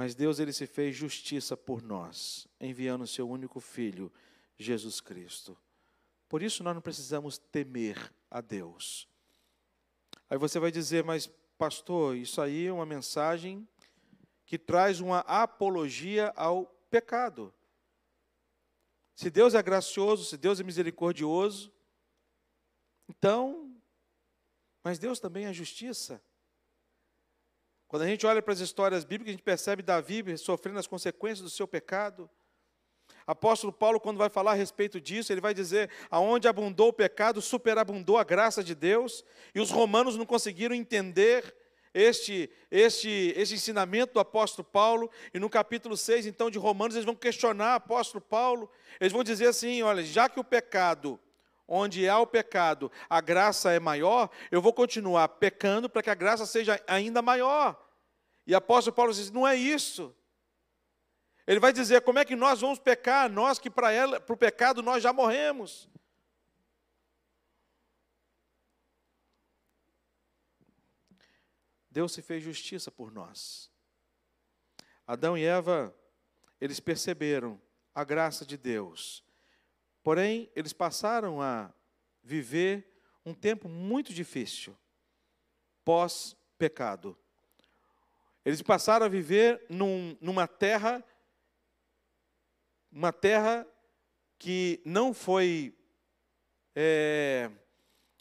Mas 0.00 0.14
Deus 0.14 0.38
ele 0.38 0.50
se 0.50 0.66
fez 0.66 0.96
justiça 0.96 1.58
por 1.58 1.82
nós, 1.82 2.48
enviando 2.58 3.02
o 3.02 3.06
seu 3.06 3.28
único 3.28 3.60
filho, 3.60 4.10
Jesus 4.58 4.98
Cristo. 4.98 5.58
Por 6.26 6.42
isso 6.42 6.64
nós 6.64 6.74
não 6.74 6.80
precisamos 6.80 7.36
temer 7.36 8.10
a 8.30 8.40
Deus. 8.40 9.06
Aí 10.30 10.38
você 10.38 10.58
vai 10.58 10.70
dizer, 10.70 11.04
mas 11.04 11.26
pastor, 11.58 12.16
isso 12.16 12.40
aí 12.40 12.68
é 12.68 12.72
uma 12.72 12.86
mensagem 12.86 13.68
que 14.46 14.58
traz 14.58 15.00
uma 15.00 15.18
apologia 15.18 16.32
ao 16.34 16.64
pecado. 16.90 17.52
Se 19.14 19.28
Deus 19.28 19.52
é 19.52 19.62
gracioso, 19.62 20.24
se 20.24 20.38
Deus 20.38 20.58
é 20.60 20.62
misericordioso, 20.62 21.70
então, 23.06 23.78
mas 24.82 24.98
Deus 24.98 25.20
também 25.20 25.44
é 25.44 25.52
justiça. 25.52 26.22
Quando 27.90 28.02
a 28.02 28.06
gente 28.06 28.24
olha 28.24 28.40
para 28.40 28.54
as 28.54 28.60
histórias 28.60 29.02
bíblicas, 29.02 29.30
a 29.30 29.32
gente 29.32 29.42
percebe 29.42 29.82
Davi 29.82 30.38
sofrendo 30.38 30.78
as 30.78 30.86
consequências 30.86 31.40
do 31.40 31.50
seu 31.50 31.66
pecado. 31.66 32.30
Apóstolo 33.26 33.72
Paulo, 33.72 33.98
quando 33.98 34.16
vai 34.16 34.30
falar 34.30 34.52
a 34.52 34.54
respeito 34.54 35.00
disso, 35.00 35.32
ele 35.32 35.40
vai 35.40 35.52
dizer: 35.52 35.90
aonde 36.08 36.46
abundou 36.46 36.90
o 36.90 36.92
pecado, 36.92 37.42
superabundou 37.42 38.16
a 38.16 38.22
graça 38.22 38.62
de 38.62 38.76
Deus, 38.76 39.24
e 39.52 39.58
os 39.58 39.72
romanos 39.72 40.16
não 40.16 40.24
conseguiram 40.24 40.72
entender 40.72 41.52
este, 41.92 42.48
este, 42.70 43.34
este 43.36 43.56
ensinamento 43.56 44.14
do 44.14 44.20
apóstolo 44.20 44.68
Paulo, 44.70 45.10
e 45.34 45.40
no 45.40 45.50
capítulo 45.50 45.96
6, 45.96 46.26
então, 46.26 46.48
de 46.48 46.60
Romanos, 46.60 46.94
eles 46.94 47.04
vão 47.04 47.16
questionar 47.16 47.72
o 47.72 47.76
apóstolo 47.78 48.20
Paulo, 48.20 48.70
eles 49.00 49.12
vão 49.12 49.24
dizer 49.24 49.48
assim: 49.48 49.82
olha, 49.82 50.04
já 50.04 50.28
que 50.28 50.38
o 50.38 50.44
pecado, 50.44 51.18
onde 51.70 52.08
há 52.08 52.18
o 52.18 52.26
pecado, 52.26 52.90
a 53.08 53.20
graça 53.20 53.70
é 53.70 53.78
maior, 53.78 54.28
eu 54.50 54.60
vou 54.60 54.72
continuar 54.72 55.28
pecando 55.28 55.88
para 55.88 56.02
que 56.02 56.10
a 56.10 56.14
graça 56.14 56.44
seja 56.44 56.82
ainda 56.86 57.22
maior. 57.22 57.80
E 58.44 58.54
apóstolo 58.54 58.96
Paulo 58.96 59.14
diz: 59.14 59.30
não 59.30 59.46
é 59.46 59.54
isso. 59.54 60.14
Ele 61.46 61.60
vai 61.60 61.72
dizer: 61.72 62.02
como 62.02 62.18
é 62.18 62.24
que 62.24 62.34
nós 62.34 62.60
vamos 62.60 62.80
pecar, 62.80 63.30
nós 63.30 63.60
que 63.60 63.70
para 63.70 63.92
o 64.28 64.36
pecado 64.36 64.82
nós 64.82 65.00
já 65.00 65.12
morremos. 65.12 65.88
Deus 71.88 72.12
se 72.12 72.22
fez 72.22 72.42
justiça 72.42 72.90
por 72.90 73.12
nós. 73.12 73.70
Adão 75.06 75.36
e 75.36 75.44
Eva, 75.44 75.94
eles 76.60 76.78
perceberam 76.78 77.60
a 77.92 78.04
graça 78.04 78.46
de 78.46 78.56
Deus 78.56 79.24
Porém, 80.02 80.50
eles 80.54 80.72
passaram 80.72 81.40
a 81.40 81.72
viver 82.22 82.86
um 83.24 83.34
tempo 83.34 83.68
muito 83.68 84.12
difícil, 84.12 84.76
pós-pecado. 85.84 87.16
Eles 88.44 88.62
passaram 88.62 89.06
a 89.06 89.08
viver 89.08 89.64
num, 89.68 90.16
numa 90.20 90.48
terra, 90.48 91.04
uma 92.90 93.12
terra 93.12 93.66
que 94.38 94.80
não 94.84 95.12
foi 95.12 95.76
é, 96.74 97.50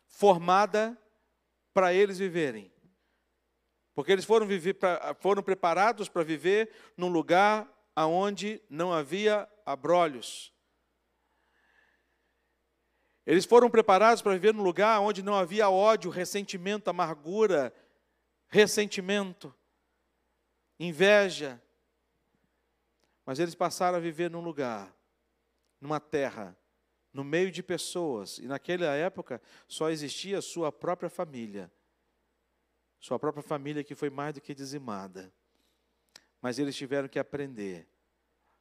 formada 0.06 0.98
para 1.74 1.94
eles 1.94 2.20
viverem. 2.20 2.72
Porque 3.96 4.12
eles 4.12 4.26
foram, 4.26 4.46
viver 4.46 4.74
pra, 4.74 5.16
foram 5.20 5.42
preparados 5.42 6.10
para 6.10 6.24
viver 6.24 6.70
num 6.98 7.10
lugar 7.10 7.68
onde 7.96 8.62
não 8.70 8.94
havia 8.94 9.48
abrolhos, 9.66 10.54
eles 13.30 13.46
foram 13.46 13.70
preparados 13.70 14.24
para 14.24 14.34
viver 14.34 14.56
num 14.56 14.64
lugar 14.64 15.00
onde 15.02 15.22
não 15.22 15.36
havia 15.36 15.70
ódio, 15.70 16.10
ressentimento, 16.10 16.90
amargura, 16.90 17.72
ressentimento, 18.48 19.54
inveja. 20.80 21.62
Mas 23.24 23.38
eles 23.38 23.54
passaram 23.54 24.00
a 24.00 24.02
viver 24.02 24.32
num 24.32 24.42
lugar, 24.42 24.92
numa 25.80 26.00
terra, 26.00 26.58
no 27.14 27.24
meio 27.24 27.52
de 27.52 27.62
pessoas, 27.62 28.40
e 28.40 28.48
naquela 28.48 28.96
época 28.96 29.40
só 29.68 29.92
existia 29.92 30.42
sua 30.42 30.72
própria 30.72 31.08
família. 31.08 31.72
Sua 33.00 33.20
própria 33.20 33.44
família 33.44 33.84
que 33.84 33.94
foi 33.94 34.10
mais 34.10 34.34
do 34.34 34.42
que 34.42 34.56
dizimada. 34.56 35.32
Mas 36.42 36.58
eles 36.58 36.76
tiveram 36.76 37.08
que 37.08 37.20
aprender 37.20 37.88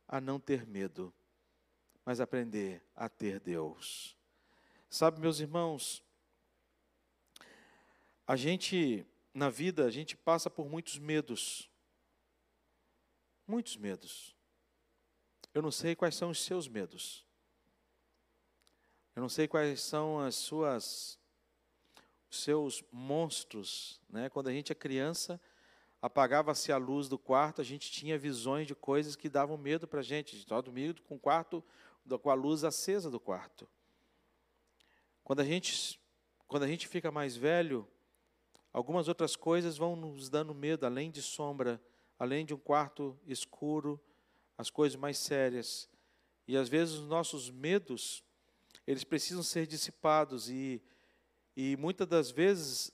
a 0.07 0.21
não 0.21 0.39
ter 0.39 0.67
medo, 0.67 1.11
mas 2.05 2.21
aprender 2.21 2.83
a 2.95 3.09
ter 3.09 3.41
Deus. 3.41 4.18
Sabe, 4.91 5.21
meus 5.21 5.39
irmãos, 5.39 6.03
a 8.27 8.37
gente, 8.37 9.07
na 9.35 9.51
vida, 9.51 9.85
a 9.85 9.91
gente 9.91 10.17
passa 10.17 10.49
por 10.49 10.69
muitos 10.69 10.99
medos. 10.99 11.71
Muitos 13.47 13.77
medos. 13.77 14.35
Eu 15.53 15.63
não 15.63 15.71
sei 15.71 15.95
quais 15.95 16.15
são 16.15 16.31
os 16.31 16.43
seus 16.43 16.69
medos. 16.69 17.27
Eu 19.15 19.23
não 19.23 19.29
sei 19.29 19.49
quais 19.49 19.81
são 19.81 20.21
as 20.21 20.35
suas 20.35 21.19
os 22.31 22.43
seus 22.43 22.85
monstros, 22.93 24.01
né? 24.09 24.29
Quando 24.29 24.49
a 24.49 24.53
gente 24.53 24.71
é 24.71 24.75
criança, 24.75 25.41
apagava-se 26.01 26.71
a 26.71 26.77
luz 26.77 27.09
do 27.09 27.19
quarto, 27.19 27.61
a 27.61 27.65
gente 27.65 27.91
tinha 27.91 28.19
visões 28.19 28.67
de 28.67 28.75
coisas 28.75 29.17
que 29.17 29.29
davam 29.29 29.57
medo 29.57 29.89
para 29.89 30.01
a 30.01 30.03
gente. 30.03 30.37
Estava 30.37 30.63
dormindo 30.63 31.03
com 31.03 31.17
o 31.17 31.19
quarto, 31.19 31.65
com 32.23 32.31
a 32.31 32.35
luz 32.35 32.65
acesa 32.65 33.11
do 33.11 33.19
quarto. 33.19 33.69
Quando 35.29 35.41
a 35.41 35.45
gente, 35.45 36.01
quando 36.47 36.63
a 36.63 36.67
gente 36.67 36.89
fica 36.89 37.11
mais 37.11 37.37
velho, 37.37 37.87
algumas 38.73 39.09
outras 39.09 39.37
coisas 39.37 39.77
vão 39.77 39.95
nos 39.95 40.31
dando 40.31 40.55
medo, 40.55 40.87
além 40.87 41.11
de 41.11 41.21
sombra, 41.21 41.79
além 42.19 42.47
de 42.47 42.55
um 42.55 42.59
quarto 42.59 43.15
escuro, 43.27 44.01
as 44.57 44.71
coisas 44.71 44.97
mais 44.97 45.19
sérias. 45.19 45.87
E 46.47 46.57
às 46.57 46.71
vezes 46.71 46.95
os 46.95 47.07
nossos 47.07 47.51
medos, 47.51 48.25
eles 48.87 49.05
precisam 49.05 49.43
ser 49.43 49.67
dissipados 49.67 50.49
e, 50.49 50.83
e 51.55 51.77
muitas 51.77 52.07
das 52.07 52.31
vezes 52.31 52.91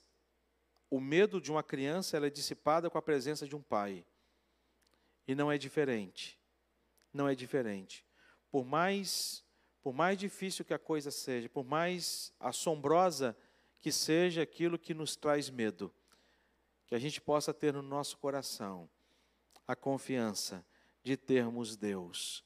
o 0.90 0.99
medo 0.99 1.40
de 1.40 1.53
uma 1.53 1.62
criança 1.62 2.16
ela 2.16 2.27
é 2.27 2.31
dissipada 2.31 2.90
com 2.90 2.99
a 2.99 3.03
presença 3.03 3.47
de 3.47 3.55
um 3.55 3.62
pai. 3.62 4.05
E 5.25 5.37
não 5.37 5.53
é 5.53 5.57
diferente. 5.57 6.37
Não 7.12 7.29
é 7.29 7.35
diferente. 7.37 8.05
Por 8.51 8.64
mais 8.64 9.43
por 9.85 9.92
mais 9.92 10.18
difícil 10.18 10.64
que 10.64 10.73
a 10.73 10.79
coisa 10.79 11.11
seja, 11.11 11.47
por 11.47 11.62
mais 11.62 12.33
assombrosa 12.40 13.37
que 13.83 13.92
seja 13.92 14.40
aquilo 14.40 14.79
que 14.79 14.94
nos 14.94 15.14
traz 15.14 15.51
medo, 15.51 15.92
que 16.87 16.94
a 16.94 16.99
gente 16.99 17.20
possa 17.20 17.53
ter 17.53 17.70
no 17.75 17.83
nosso 17.83 18.16
coração 18.16 18.88
a 19.68 19.77
confiança 19.77 20.64
de 21.03 21.18
termos 21.18 21.77
Deus. 21.77 22.42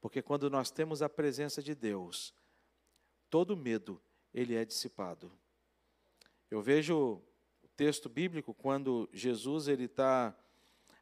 Porque 0.00 0.22
quando 0.22 0.48
nós 0.48 0.70
temos 0.70 1.02
a 1.02 1.08
presença 1.08 1.60
de 1.60 1.74
Deus, 1.74 2.32
todo 3.28 3.56
medo 3.56 4.00
ele 4.32 4.54
é 4.54 4.64
dissipado. 4.64 5.32
Eu 6.48 6.62
vejo 6.62 7.20
o 7.60 7.68
texto 7.74 8.08
bíblico 8.08 8.54
quando 8.54 9.08
Jesus 9.12 9.66
ele 9.66 9.86
está 9.86 10.32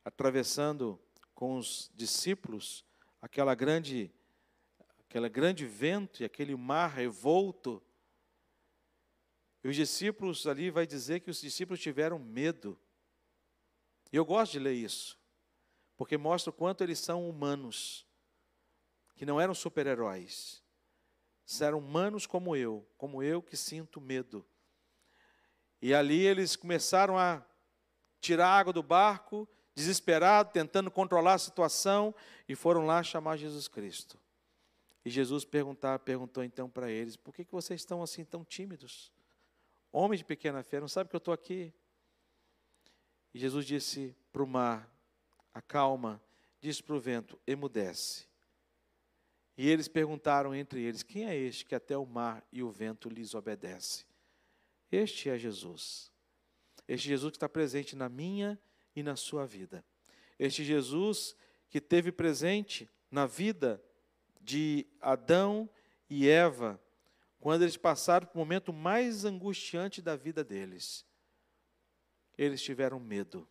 atravessando 0.03 0.99
com 1.35 1.59
os 1.59 1.93
discípulos 1.95 2.83
aquela 3.21 3.55
grande 3.55 4.11
aquele 5.09 5.29
grande 5.29 5.67
vento 5.67 6.23
e 6.23 6.25
aquele 6.25 6.55
mar 6.55 6.89
revolto. 6.91 7.83
E 9.63 9.69
os 9.69 9.77
discípulos 9.77 10.47
ali 10.47 10.71
vai 10.71 10.87
dizer 10.87 11.21
que 11.21 11.31
os 11.31 11.41
discípulos 11.41 11.81
tiveram 11.81 12.19
medo. 12.19 12.79
E 14.13 14.17
eu 14.17 14.25
gosto 14.25 14.53
de 14.53 14.59
ler 14.59 14.75
isso, 14.75 15.19
porque 15.97 16.17
mostra 16.17 16.51
o 16.51 16.53
quanto 16.53 16.83
eles 16.83 16.99
são 16.99 17.29
humanos, 17.29 18.07
que 19.17 19.27
não 19.27 19.41
eram 19.41 19.55
super-heróis. 19.55 20.63
Eram 21.61 21.79
humanos 21.79 22.27
como 22.27 22.57
eu, 22.57 22.87
como 22.97 23.23
eu 23.23 23.41
que 23.41 23.57
sinto 23.57 24.01
medo. 24.01 24.45
E 25.81 25.95
ali 25.95 26.27
eles 26.27 26.57
começaram 26.57 27.17
a 27.17 27.45
tirar 28.21 28.49
água 28.49 28.73
do 28.73 28.83
barco, 28.83 29.49
desesperado, 29.75 30.51
tentando 30.53 30.91
controlar 30.91 31.35
a 31.35 31.39
situação, 31.39 32.15
e 32.49 32.57
foram 32.57 32.87
lá 32.87 33.03
chamar 33.03 33.37
Jesus 33.37 33.69
Cristo. 33.69 34.19
E 35.07 35.11
Jesus 35.11 35.45
perguntar, 35.45 36.01
perguntou 36.01 36.43
então 36.43 36.69
para 36.69 36.91
eles: 36.91 37.17
por 37.17 37.33
que, 37.33 37.45
que 37.45 37.53
vocês 37.53 37.81
estão 37.81 38.03
assim 38.03 38.25
tão 38.25 38.45
tímidos? 38.45 39.13
Homem 39.93 40.19
de 40.19 40.25
pequena 40.25 40.65
fé, 40.65 40.81
não 40.81 40.89
sabe 40.89 41.09
que 41.09 41.15
eu 41.15 41.19
estou 41.19 41.33
aqui? 41.33 41.73
E 43.33 43.39
Jesus 43.39 43.65
disse 43.65 44.17
para 44.33 44.43
o 44.43 44.47
mar: 44.49 44.93
acalma, 45.55 46.21
disse 46.61 46.83
para 46.83 46.97
o 46.97 46.99
vento: 46.99 47.39
emudece. 47.47 48.27
E 49.57 49.71
eles 49.71 49.87
perguntaram 49.87 50.53
entre 50.53 50.83
eles: 50.83 51.05
Quem 51.05 51.25
é 51.25 51.37
este 51.37 51.65
que 51.65 51.77
até 51.77 51.97
o 51.97 52.05
mar 52.05 52.45
e 52.51 52.61
o 52.61 52.69
vento 52.69 53.09
lhes 53.09 53.33
obedece? 53.33 54.05
Este 54.91 55.31
é 55.31 55.39
Jesus. 55.39 56.11
Este 56.89 57.07
Jesus 57.07 57.31
que 57.31 57.37
está 57.37 57.49
presente 57.49 57.95
na 57.95 58.09
minha 58.09 58.61
e 58.93 59.05
na 59.05 59.15
sua 59.15 59.47
vida. 59.47 59.85
Este 60.37 60.65
Jesus 60.65 61.37
que 61.71 61.81
teve 61.81 62.11
presente 62.11 62.91
na 63.09 63.25
vida 63.25 63.81
de 64.47 64.87
Adão 65.01 65.69
e 66.09 66.29
Eva, 66.29 66.81
quando 67.41 67.63
eles 67.63 67.77
passaram 67.77 68.29
o 68.33 68.39
momento 68.39 68.73
mais 68.73 69.25
angustiante 69.25 70.01
da 70.01 70.15
vida 70.15 70.45
deles. 70.45 71.05
Eles 72.39 72.63
tiveram 72.63 73.01
medo, 73.01 73.49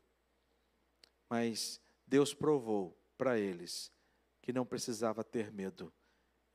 mas 1.29 1.81
Deus 2.07 2.33
provou 2.33 2.97
para 3.17 3.37
eles 3.37 3.91
que 4.41 4.53
não 4.53 4.65
precisava 4.65 5.21
ter 5.21 5.51
medo. 5.51 5.91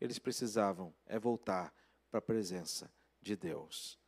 Eles 0.01 0.19
precisavam 0.19 0.95
é 1.05 1.19
voltar 1.19 1.75
para 2.11 2.19
a 2.19 2.23
presença 2.23 2.91
de 3.21 3.37
Deus. 3.37 3.99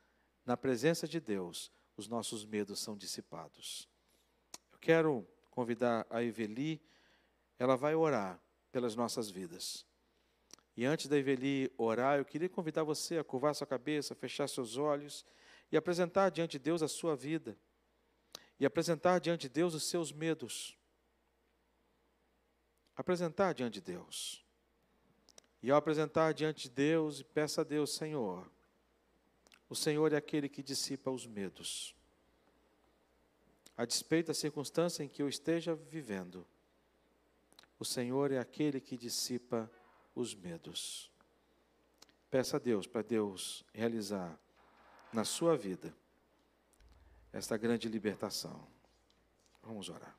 Na 0.47 0.57
presença 0.57 1.07
de 1.07 1.21
Deus, 1.21 1.71
os 1.95 2.09
nossos 2.09 2.47
medos 2.47 2.81
são 2.81 2.97
dissipados. 2.97 3.87
Eu 4.73 4.79
quero 4.79 5.29
convidar 5.51 6.07
a 6.09 6.23
Eveli, 6.23 6.81
ela 7.59 7.77
vai 7.77 7.95
orar 7.95 8.42
pelas 8.71 8.97
nossas 8.97 9.29
vidas. 9.29 9.85
E 10.76 10.85
antes 10.85 11.06
da 11.06 11.18
Eveli 11.18 11.70
orar, 11.76 12.18
eu 12.18 12.24
queria 12.24 12.48
convidar 12.48 12.82
você 12.82 13.18
a 13.18 13.24
curvar 13.24 13.54
sua 13.54 13.66
cabeça, 13.66 14.14
fechar 14.14 14.48
seus 14.48 14.76
olhos 14.76 15.24
e 15.70 15.76
apresentar 15.76 16.30
diante 16.30 16.52
de 16.52 16.61
Deus 16.61 16.82
a 16.82 16.88
sua 16.88 17.14
vida. 17.14 17.56
E 18.58 18.64
apresentar 18.64 19.18
diante 19.18 19.42
de 19.42 19.48
Deus 19.50 19.74
os 19.74 19.85
seus 19.85 20.12
medos. 20.12 20.78
Apresentar 22.96 23.52
diante 23.52 23.74
de 23.74 23.80
Deus. 23.80 24.44
E 25.62 25.70
ao 25.70 25.78
apresentar 25.78 26.32
diante 26.32 26.64
de 26.64 26.70
Deus, 26.70 27.22
peça 27.22 27.61
a 27.61 27.64
Deus, 27.64 27.94
Senhor, 27.94 28.50
o 29.68 29.74
Senhor 29.74 30.12
é 30.12 30.16
aquele 30.16 30.48
que 30.48 30.62
dissipa 30.62 31.11
os 31.11 31.26
medos. 31.26 31.94
A 33.76 33.85
despeito 33.85 34.26
da 34.26 34.35
circunstância 34.35 35.02
em 35.02 35.08
que 35.08 35.22
eu 35.22 35.28
esteja 35.28 35.74
vivendo, 35.74 36.46
o 37.78 37.85
Senhor 37.85 38.32
é 38.32 38.38
aquele 38.38 38.80
que 38.80 38.98
dissipa 38.98 39.70
os 40.14 40.35
medos. 40.35 41.11
Peça 42.31 42.57
a 42.57 42.61
Deus 42.61 42.87
para 42.87 43.03
Deus 43.03 43.64
realizar 43.72 44.38
na 45.12 45.25
sua 45.25 45.57
vida 45.57 45.94
esta 47.33 47.57
grande 47.57 47.88
libertação. 47.88 48.66
Vamos 49.62 49.88
orar. 49.88 50.16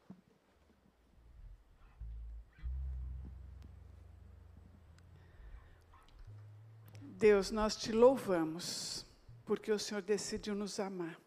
Deus, 7.02 7.52
nós 7.52 7.76
te 7.76 7.92
louvamos, 7.92 9.06
porque 9.46 9.72
o 9.72 9.80
Senhor 9.80 10.02
decidiu 10.02 10.54
nos 10.54 10.80
amar. 10.80 11.18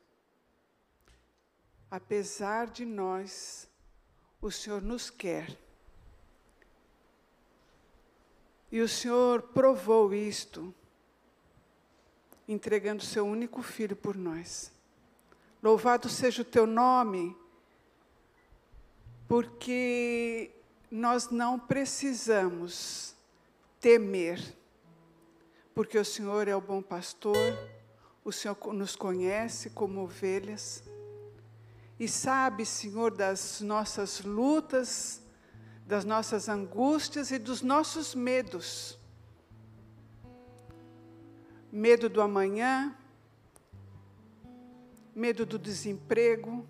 Apesar 1.91 2.69
de 2.69 2.85
nós, 2.85 3.67
o 4.41 4.51
Senhor 4.51 4.83
nos 4.83 5.09
quer. 5.09 5.57
E 8.77 8.81
o 8.83 8.87
Senhor 8.87 9.41
provou 9.41 10.13
isto, 10.13 10.75
entregando 12.47 13.03
seu 13.03 13.25
único 13.25 13.63
filho 13.63 13.97
por 13.97 14.15
nós. 14.15 14.71
Louvado 15.63 16.11
seja 16.11 16.43
o 16.43 16.45
teu 16.45 16.67
nome, 16.67 17.35
porque 19.27 20.51
nós 20.91 21.31
não 21.31 21.59
precisamos 21.59 23.15
temer, 23.81 24.45
porque 25.75 25.97
o 25.99 26.05
Senhor 26.05 26.47
é 26.47 26.55
o 26.55 26.61
bom 26.61 26.83
pastor, 26.83 27.35
o 28.23 28.31
Senhor 28.31 28.59
nos 28.75 28.95
conhece 28.95 29.71
como 29.71 30.03
ovelhas 30.03 30.85
e 31.99 32.07
sabe, 32.07 32.67
Senhor, 32.67 33.11
das 33.11 33.63
nossas 33.63 34.21
lutas, 34.21 35.23
das 35.87 36.05
nossas 36.05 36.49
angústias 36.49 37.31
e 37.31 37.39
dos 37.39 37.63
nossos 37.63 38.15
medos. 38.15 38.99
Medo 41.71 42.09
do 42.09 42.21
amanhã, 42.21 42.97
medo 45.15 45.47
do 45.47 45.59
desemprego, 45.59 46.67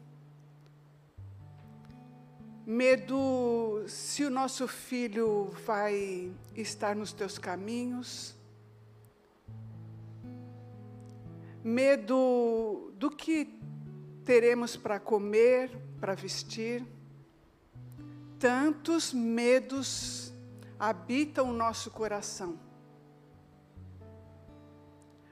medo 2.66 3.84
se 3.88 4.24
o 4.24 4.30
nosso 4.30 4.68
filho 4.68 5.50
vai 5.64 6.30
estar 6.54 6.94
nos 6.94 7.12
teus 7.12 7.38
caminhos, 7.38 8.36
medo 11.64 12.92
do 12.96 13.10
que 13.10 13.58
teremos 14.24 14.76
para 14.76 15.00
comer, 15.00 15.70
para 16.00 16.14
vestir. 16.14 16.84
Tantos 18.38 19.12
medos 19.12 20.32
habitam 20.78 21.50
o 21.50 21.52
nosso 21.52 21.90
coração. 21.90 22.58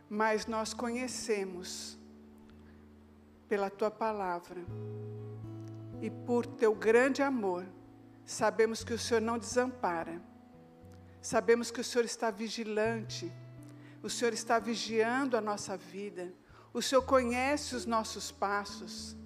Mas 0.09 0.47
nós 0.47 0.73
conhecemos 0.73 1.99
pela 3.49 3.69
tua 3.71 3.91
palavra 3.91 4.65
e 6.01 6.11
por 6.11 6.47
teu 6.47 6.75
grande 6.75 7.23
amor, 7.23 7.67
sabemos 8.25 8.85
que 8.85 8.93
o 8.93 8.99
Senhor 8.99 9.21
não 9.21 9.39
desampara. 9.39 10.21
Sabemos 11.21 11.71
que 11.71 11.81
o 11.81 11.85
Senhor 11.85 12.05
está 12.05 12.31
vigilante, 12.31 13.33
o 14.03 14.11
Senhor 14.11 14.35
está 14.35 14.59
vigiando 14.59 15.37
a 15.37 15.41
nossa 15.41 15.77
vida 15.77 16.33
o 16.75 16.83
Senhor 16.83 17.03
conhece 17.03 17.77
os 17.77 17.87
nossos 17.87 18.33
passos. 18.33 19.17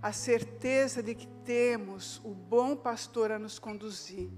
A 0.00 0.12
certeza 0.12 1.02
de 1.02 1.14
que 1.14 1.26
temos 1.44 2.20
o 2.24 2.34
bom 2.34 2.76
pastor 2.76 3.32
a 3.32 3.38
nos 3.38 3.58
conduzir. 3.58 4.30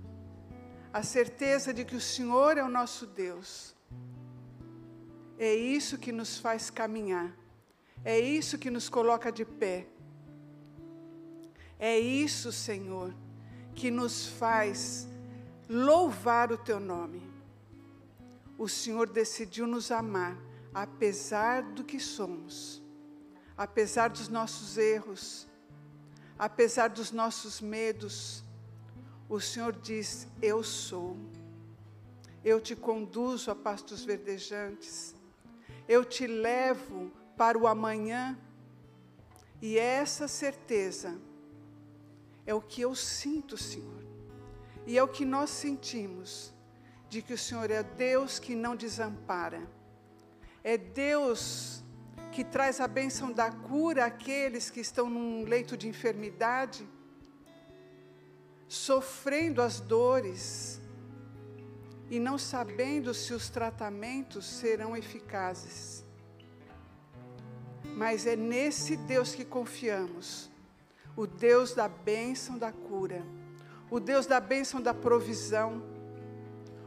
A 0.93 1.03
certeza 1.03 1.73
de 1.73 1.85
que 1.85 1.95
o 1.95 2.01
Senhor 2.01 2.57
é 2.57 2.63
o 2.63 2.69
nosso 2.69 3.07
Deus. 3.07 3.77
É 5.39 5.55
isso 5.55 5.99
que 5.99 6.13
nos 6.13 6.39
faz 6.39 6.71
caminhar. 6.71 7.37
É 8.05 8.19
isso 8.19 8.59
que 8.59 8.71
nos 8.71 8.89
coloca 8.89 9.31
de 9.31 9.45
pé. 9.45 9.87
É 11.79 11.99
isso, 11.99 12.53
Senhor, 12.53 13.15
que 13.75 13.91
nos 13.91 14.27
faz 14.27 15.09
louvar 15.69 16.53
o 16.53 16.59
teu 16.59 16.81
nome. 16.81 17.23
O 18.59 18.69
Senhor 18.69 19.09
decidiu 19.09 19.67
nos 19.67 19.91
amar 19.91 20.37
apesar 20.75 21.63
do 21.63 21.85
que 21.85 21.99
somos, 21.99 22.83
apesar 23.57 24.11
dos 24.11 24.29
nossos 24.29 24.79
erros, 24.79 25.49
apesar 26.41 26.89
dos 26.89 27.13
nossos 27.13 27.61
medos, 27.61 28.43
o 29.29 29.39
Senhor 29.39 29.73
diz: 29.73 30.27
Eu 30.41 30.63
sou. 30.63 31.17
Eu 32.43 32.59
te 32.59 32.75
conduzo 32.75 33.51
a 33.51 33.55
pastos 33.55 34.03
verdejantes. 34.03 35.15
Eu 35.87 36.05
te 36.05 36.27
levo 36.27 37.13
para 37.37 37.59
o 37.59 37.67
amanhã. 37.67 38.39
E 39.61 39.77
essa 39.79 40.27
certeza 40.27 41.21
é 42.47 42.55
o 42.55 42.63
que 42.63 42.81
eu 42.81 42.95
sinto, 42.95 43.59
Senhor. 43.59 44.03
E 44.87 44.97
é 44.97 45.03
o 45.03 45.09
que 45.09 45.27
nós 45.27 45.51
sentimos 45.51 46.55
de 47.11 47.21
que 47.21 47.35
o 47.35 47.39
Senhor 47.39 47.71
é 47.71 47.83
Deus 47.83 48.39
que 48.39 48.55
não 48.55 48.75
desampara 48.75 49.69
é 50.63 50.77
Deus 50.77 51.83
que 52.33 52.45
traz 52.45 52.81
a 52.81 52.87
bênção 52.87 53.33
da 53.33 53.51
cura 53.51 54.05
àqueles 54.05 54.71
que 54.71 54.81
estão 54.81 55.11
num 55.11 55.45
leito 55.45 55.77
de 55.77 55.89
enfermidade, 55.89 56.89
sofrendo 58.69 59.61
as 59.61 59.81
dores 59.81 60.81
e 62.09 62.19
não 62.19 62.39
sabendo 62.39 63.13
se 63.13 63.33
os 63.33 63.51
tratamentos 63.51 64.47
serão 64.47 64.97
eficazes. 64.97 66.05
Mas 67.97 68.27
é 68.27 68.37
nesse 68.37 68.97
Deus 68.97 69.35
que 69.35 69.45
confiamos, 69.45 70.51
o 71.17 71.27
Deus 71.27 71.75
da 71.75 71.89
bênção 71.89 72.57
da 72.57 72.73
cura, 72.73 73.25
o 73.91 73.99
Deus 73.99 74.27
da 74.27 74.39
bênção 74.39 74.81
da 74.81 74.95
provisão, 74.95 75.83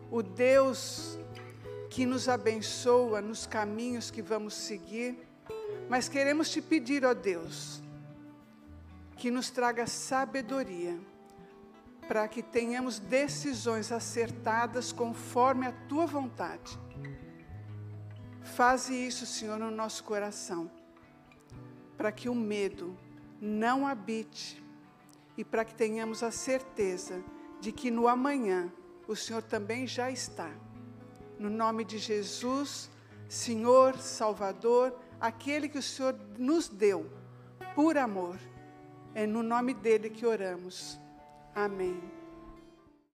o 0.10 0.24
Deus 0.24 1.18
que 1.90 2.06
nos 2.06 2.30
abençoa 2.30 3.22
nos 3.22 3.46
caminhos 3.46 4.10
que 4.10 4.22
vamos 4.22 4.54
seguir, 4.54 5.20
mas 5.90 6.10
queremos 6.10 6.50
te 6.50 6.62
pedir, 6.62 7.06
ó 7.06 7.14
Deus, 7.14 7.82
que 9.16 9.30
nos 9.32 9.50
traga 9.50 9.88
sabedoria, 9.88 11.00
para 12.08 12.28
que 12.28 12.44
tenhamos 12.44 13.00
decisões 13.00 13.92
acertadas 13.92 14.92
conforme 14.92 15.68
a 15.68 15.72
tua 15.88 16.06
vontade. 16.06 16.78
Faze 18.42 18.94
isso, 18.94 19.26
Senhor, 19.26 19.58
no 19.58 19.72
nosso 19.72 20.04
coração, 20.04 20.70
para 21.98 22.12
que 22.12 22.28
o 22.28 22.36
medo 22.36 22.98
não 23.40 23.88
habite 23.88 24.64
e 25.38 25.44
para 25.44 25.66
que 25.66 25.74
tenhamos 25.74 26.24
a 26.24 26.32
certeza 26.32 27.24
de 27.60 27.72
que 27.72 27.90
no 27.90 28.08
amanhã 28.08 28.72
o 29.08 29.16
Senhor 29.16 29.42
também 29.42 29.88
já 29.88 30.12
está. 30.12 30.52
No 31.40 31.50
nome 31.50 31.84
de 31.84 31.98
Jesus, 31.98 32.90
Senhor, 33.28 33.98
Salvador, 33.98 34.94
aquele 35.20 35.70
que 35.70 35.78
o 35.78 35.82
Senhor 35.82 36.16
nos 36.38 36.68
deu 36.68 37.10
por 37.76 37.98
amor. 37.98 38.38
É 39.16 39.28
no 39.28 39.44
nome 39.44 39.74
dele 39.74 40.10
que 40.10 40.26
oramos. 40.26 41.00
Amém. 41.54 42.23